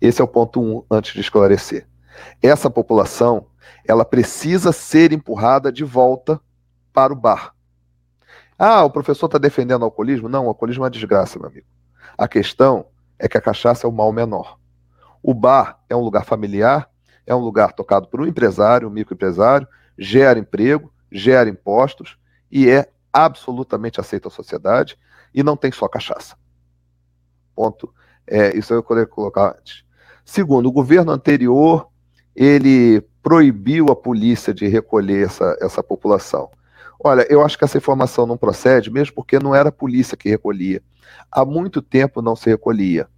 [0.01, 1.87] Esse é o ponto um, antes de esclarecer.
[2.43, 3.47] Essa população,
[3.87, 6.41] ela precisa ser empurrada de volta
[6.93, 7.55] para o bar.
[8.59, 10.29] Ah, o professor está defendendo o alcoolismo?
[10.29, 11.67] Não, o alcoolismo é uma desgraça, meu amigo.
[12.17, 12.87] A questão
[13.19, 14.59] é que a cachaça é o mal menor.
[15.23, 16.89] O bar é um lugar familiar,
[17.27, 19.67] é um lugar tocado por um empresário, um microempresário,
[19.99, 22.19] gera emprego, gera impostos
[22.51, 24.99] e é absolutamente aceito à sociedade
[25.35, 26.37] e não tem só cachaça.
[27.55, 27.93] Ponto.
[28.27, 29.85] É, isso eu queria colocar antes.
[30.25, 31.89] Segundo, o governo anterior
[32.35, 36.51] ele proibiu a polícia de recolher essa, essa população.
[36.99, 40.29] Olha, eu acho que essa informação não procede, mesmo porque não era a polícia que
[40.29, 40.83] recolhia.
[41.31, 43.09] Há muito tempo não se recolhia.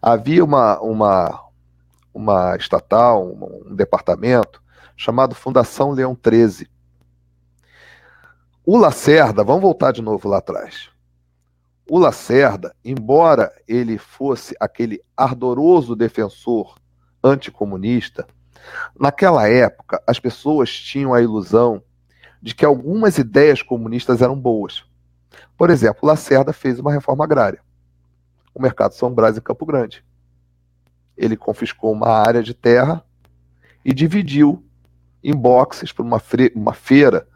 [0.00, 1.43] Havia uma, uma,
[2.14, 4.62] uma estatal, um, um departamento,
[4.96, 6.70] chamado Fundação Leão 13.
[8.64, 10.88] O Lacerda, vamos voltar de novo lá atrás.
[11.86, 16.78] O Lacerda, embora ele fosse aquele ardoroso defensor
[17.22, 18.26] anticomunista,
[18.98, 21.82] naquela época as pessoas tinham a ilusão
[22.40, 24.84] de que algumas ideias comunistas eram boas.
[25.58, 27.60] Por exemplo, Lacerda fez uma reforma agrária.
[28.54, 30.04] O mercado São Brás em Campo Grande.
[31.16, 33.04] Ele confiscou uma área de terra
[33.84, 34.64] e dividiu
[35.22, 36.20] em boxes para uma,
[36.54, 37.26] uma feira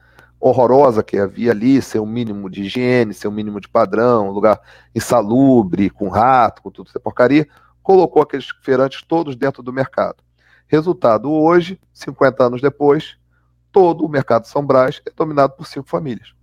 [0.41, 4.61] horrorosa que havia ali, sem um mínimo de higiene, sem um mínimo de padrão, lugar
[4.95, 7.49] insalubre, com rato, com tudo essa porcaria,
[7.83, 10.23] colocou aqueles feirantes todos dentro do mercado.
[10.67, 13.17] Resultado, hoje, 50 anos depois,
[13.73, 16.38] todo o mercado São Brás é dominado por cinco famílias.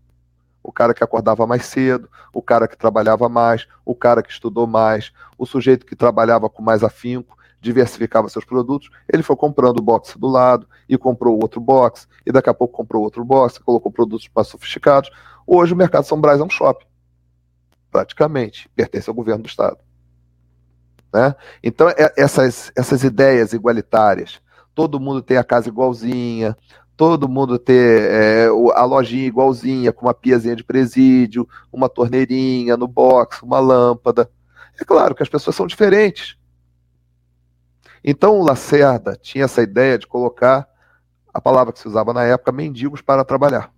[0.65, 4.65] O cara que acordava mais cedo, o cara que trabalhava mais, o cara que estudou
[4.65, 9.83] mais, o sujeito que trabalhava com mais afinco, diversificava seus produtos, ele foi comprando o
[9.83, 13.91] box do lado e comprou outro box, e daqui a pouco comprou outro box, colocou
[13.91, 15.11] produtos mais sofisticados.
[15.45, 16.87] Hoje o mercado São Brás é um shopping.
[17.91, 18.67] Praticamente.
[18.75, 19.77] Pertence ao governo do Estado.
[21.13, 21.35] Né?
[21.63, 24.41] Então, é, essas, essas ideias igualitárias,
[24.73, 26.57] todo mundo tem a casa igualzinha,
[26.95, 32.87] todo mundo ter é, a lojinha igualzinha, com uma piazinha de presídio, uma torneirinha no
[32.87, 34.29] box, uma lâmpada.
[34.79, 36.37] É claro que as pessoas são diferentes.
[38.03, 40.67] Então o Lacerda tinha essa ideia de colocar
[41.33, 43.73] a palavra que se usava na época, mendigos para trabalhar.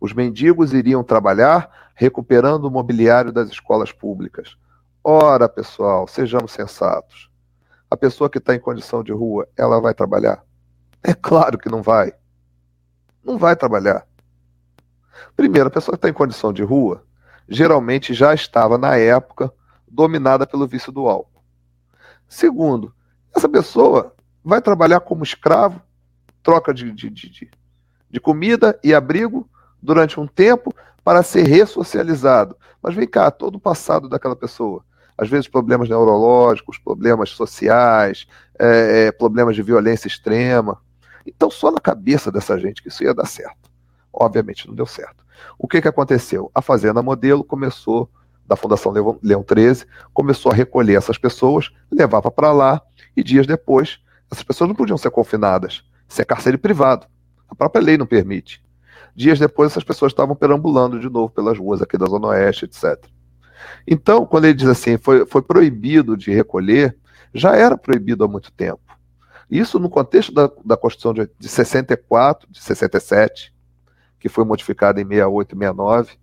[0.00, 4.56] Os mendigos iriam trabalhar recuperando o mobiliário das escolas públicas.
[5.02, 7.30] Ora, pessoal, sejamos sensatos.
[7.90, 10.45] A pessoa que está em condição de rua, ela vai trabalhar?
[11.06, 12.12] É claro que não vai.
[13.22, 14.04] Não vai trabalhar.
[15.36, 17.04] Primeiro, a pessoa que está em condição de rua,
[17.48, 19.52] geralmente já estava, na época,
[19.86, 21.44] dominada pelo vício do álcool.
[22.28, 22.92] Segundo,
[23.32, 25.80] essa pessoa vai trabalhar como escravo,
[26.42, 27.50] troca de, de, de,
[28.10, 29.48] de comida e abrigo
[29.80, 32.56] durante um tempo para ser ressocializado.
[32.82, 34.84] Mas vem cá, todo o passado daquela pessoa
[35.18, 38.26] às vezes problemas neurológicos, problemas sociais,
[38.58, 40.78] é, é problemas de violência extrema.
[41.26, 43.70] Então, só na cabeça dessa gente que isso ia dar certo.
[44.12, 45.24] Obviamente não deu certo.
[45.58, 46.50] O que, que aconteceu?
[46.54, 48.08] A Fazenda Modelo começou,
[48.46, 52.80] da Fundação Leão 13, começou a recolher essas pessoas, levava para lá,
[53.16, 53.98] e dias depois,
[54.30, 55.82] essas pessoas não podiam ser confinadas.
[56.08, 57.06] Isso é cárcere privado.
[57.48, 58.64] A própria lei não permite.
[59.14, 63.06] Dias depois, essas pessoas estavam perambulando de novo pelas ruas aqui da Zona Oeste, etc.
[63.86, 66.96] Então, quando ele diz assim, foi, foi proibido de recolher,
[67.32, 68.80] já era proibido há muito tempo.
[69.50, 73.54] Isso no contexto da, da Constituição de, de 64, de 67,
[74.18, 76.18] que foi modificada em 68 e 69,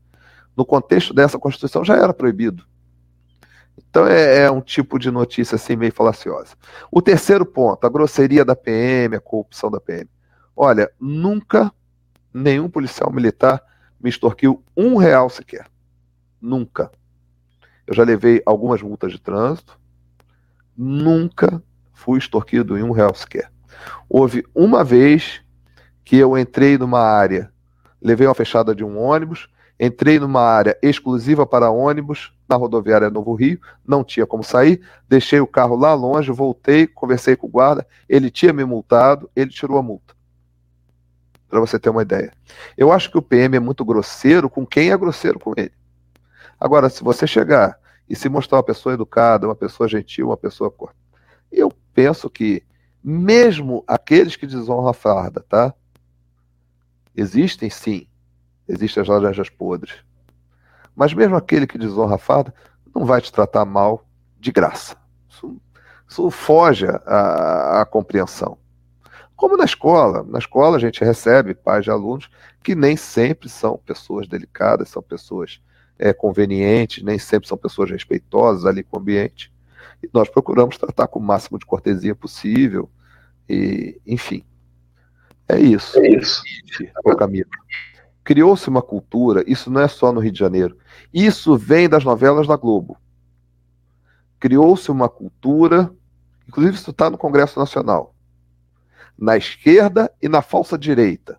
[0.55, 2.65] no contexto dessa Constituição já era proibido.
[3.77, 6.55] Então é, é, um tipo de notícia assim meio falaciosa.
[6.91, 10.09] O terceiro ponto, a grosseria da PM, a corrupção da PM.
[10.55, 11.71] Olha, nunca
[12.33, 13.61] nenhum policial militar
[13.99, 15.67] me extorquiu um real sequer.
[16.41, 16.91] Nunca.
[17.87, 19.79] Eu já levei algumas multas de trânsito.
[20.75, 21.63] Nunca
[22.03, 23.51] fui extorquido em um sequer.
[24.09, 25.41] Houve uma vez
[26.03, 27.51] que eu entrei numa área,
[28.01, 29.47] levei uma fechada de um ônibus
[29.79, 35.39] Entrei numa área exclusiva para ônibus, na rodoviária Novo Rio, não tinha como sair, deixei
[35.39, 39.77] o carro lá longe, voltei, conversei com o guarda, ele tinha me multado, ele tirou
[39.77, 40.13] a multa.
[41.49, 42.31] Para você ter uma ideia.
[42.77, 45.73] Eu acho que o PM é muito grosseiro com quem é grosseiro com ele.
[46.59, 47.77] Agora, se você chegar
[48.07, 50.73] e se mostrar uma pessoa educada, uma pessoa gentil, uma pessoa
[51.51, 52.63] eu penso que
[53.03, 55.73] mesmo aqueles que desonram a farda, tá?
[57.15, 58.07] Existem sim,
[58.67, 59.95] existem as laranjas podres.
[60.95, 62.53] Mas mesmo aquele que desonra a farda
[62.93, 64.05] não vai te tratar mal
[64.39, 64.95] de graça.
[65.29, 65.61] Isso,
[66.07, 68.57] isso foge à, compreensão.
[69.35, 70.23] Como na escola.
[70.23, 72.29] Na escola a gente recebe pais de alunos
[72.63, 75.61] que nem sempre são pessoas delicadas, são pessoas
[75.99, 79.52] é, convenientes, nem sempre são pessoas respeitosas ali com o ambiente.
[80.13, 82.89] Nós procuramos tratar com o máximo de cortesia possível.
[83.47, 84.43] E, enfim,
[85.47, 85.99] é isso.
[85.99, 86.43] É isso.
[87.03, 87.45] O caminho.
[88.23, 90.77] Criou-se uma cultura, isso não é só no Rio de Janeiro,
[91.13, 92.97] isso vem das novelas da Globo.
[94.39, 95.93] Criou-se uma cultura,
[96.47, 98.15] inclusive isso está no Congresso Nacional,
[99.17, 101.37] na esquerda e na falsa direita.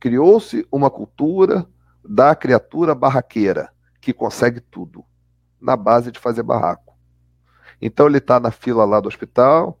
[0.00, 1.66] Criou-se uma cultura
[2.04, 3.70] da criatura barraqueira,
[4.00, 5.04] que consegue tudo,
[5.60, 6.87] na base de fazer barraco.
[7.80, 9.78] Então ele está na fila lá do hospital,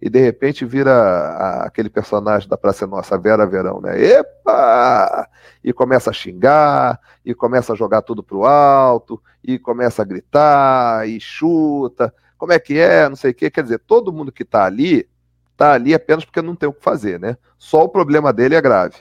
[0.00, 3.98] e de repente vira aquele personagem da Praça Nossa, Vera Verão, né?
[3.98, 5.28] Epa!
[5.64, 11.08] E começa a xingar, e começa a jogar tudo pro alto, e começa a gritar,
[11.08, 12.12] e chuta.
[12.36, 13.08] Como é que é?
[13.08, 13.50] Não sei o quê.
[13.50, 15.08] Quer dizer, todo mundo que está ali,
[15.52, 17.38] está ali apenas porque não tem o que fazer, né?
[17.56, 18.96] Só o problema dele é grave.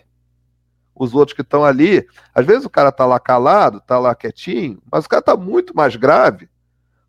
[0.96, 4.82] Os outros que estão ali, às vezes o cara está lá calado, está lá quietinho,
[4.89, 6.48] mas o cara está muito mais grave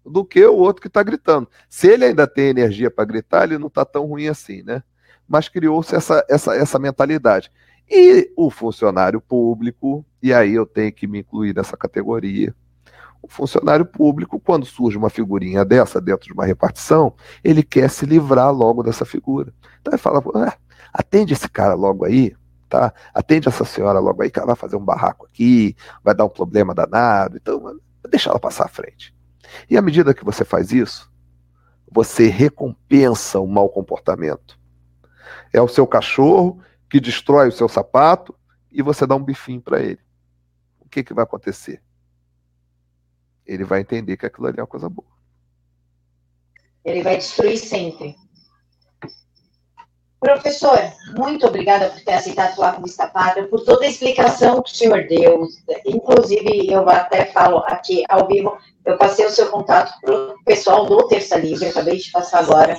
[0.06, 1.48] do que o outro que está gritando.
[1.68, 4.82] Se ele ainda tem energia para gritar, ele não está tão ruim assim, né?
[5.28, 7.50] Mas criou-se essa, essa, essa mentalidade.
[7.88, 12.54] E o funcionário público, e aí eu tenho que me incluir nessa categoria,
[13.22, 18.06] o funcionário público, quando surge uma figurinha dessa dentro de uma repartição, ele quer se
[18.06, 19.52] livrar logo dessa figura.
[19.80, 20.56] Então ele fala, ah,
[20.92, 22.36] atende esse cara logo aí,
[22.68, 22.92] tá?
[23.12, 26.28] Atende essa senhora logo aí, que ela vai fazer um barraco aqui, vai dar um
[26.28, 27.76] problema danado, então
[28.08, 29.15] deixa ela passar à frente.
[29.68, 31.10] E à medida que você faz isso,
[31.90, 34.58] você recompensa o mau comportamento.
[35.52, 38.34] É o seu cachorro que destrói o seu sapato
[38.70, 40.00] e você dá um bifinho para ele.
[40.80, 41.82] O que, que vai acontecer?
[43.44, 45.08] Ele vai entender que aquilo ali é uma coisa boa.
[46.84, 48.16] Ele vai destruir sempre.
[50.26, 50.76] Professor,
[51.16, 54.74] muito obrigada por ter aceitado falar com Vista Pátria, por toda a explicação que o
[54.74, 55.46] senhor deu.
[55.86, 60.84] Inclusive, eu até falo aqui ao vivo, eu passei o seu contato para o pessoal
[60.84, 62.76] do Terça Livre, acabei de passar agora.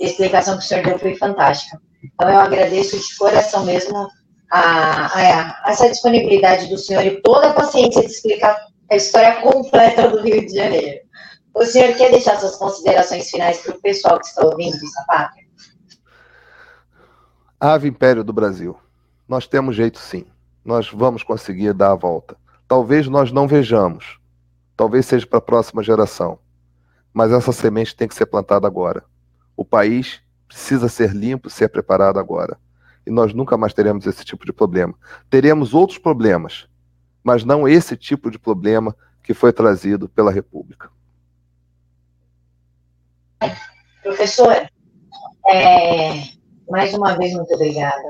[0.00, 1.78] A explicação que o senhor deu foi fantástica.
[2.02, 4.08] Então, eu agradeço de coração mesmo
[4.50, 8.56] a, a, essa disponibilidade do senhor e toda a paciência de explicar
[8.90, 11.00] a história completa do Rio de Janeiro.
[11.54, 15.45] O senhor quer deixar suas considerações finais para o pessoal que está ouvindo Vista Pátria?
[17.58, 18.76] Ave Império do Brasil.
[19.26, 20.26] Nós temos jeito sim.
[20.64, 22.36] Nós vamos conseguir dar a volta.
[22.68, 24.18] Talvez nós não vejamos.
[24.76, 26.38] Talvez seja para a próxima geração.
[27.14, 29.04] Mas essa semente tem que ser plantada agora.
[29.56, 32.58] O país precisa ser limpo, ser preparado agora.
[33.06, 34.94] E nós nunca mais teremos esse tipo de problema.
[35.30, 36.68] Teremos outros problemas,
[37.24, 40.90] mas não esse tipo de problema que foi trazido pela República.
[44.02, 44.68] Professor,
[45.48, 46.35] é,
[46.68, 48.02] mais uma vez, muito obrigada.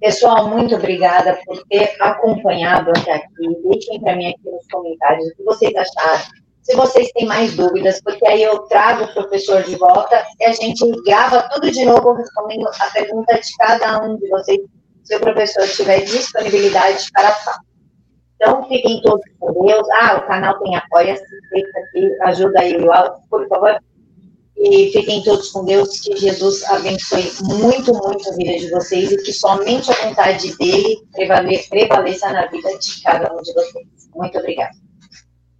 [0.00, 3.56] Pessoal, muito obrigada por ter acompanhado até aqui.
[3.64, 6.22] Deixem para mim aqui nos comentários o que vocês acharam.
[6.62, 10.52] Se vocês têm mais dúvidas, porque aí eu trago o professor de volta e a
[10.52, 14.60] gente grava tudo de novo respondendo a pergunta de cada um de vocês,
[15.02, 17.58] se o professor tiver disponibilidade para falar.
[18.36, 19.88] Então, fiquem todos com Deus.
[19.90, 22.76] Ah, o canal tem apoia-se, aqui, ajuda aí,
[23.30, 23.78] por favor.
[24.56, 29.16] E fiquem todos com Deus, que Jesus abençoe muito, muito a vida de vocês e
[29.18, 31.02] que somente a vontade dele
[31.68, 33.86] prevaleça na vida de cada um de vocês.
[34.14, 34.83] Muito obrigada.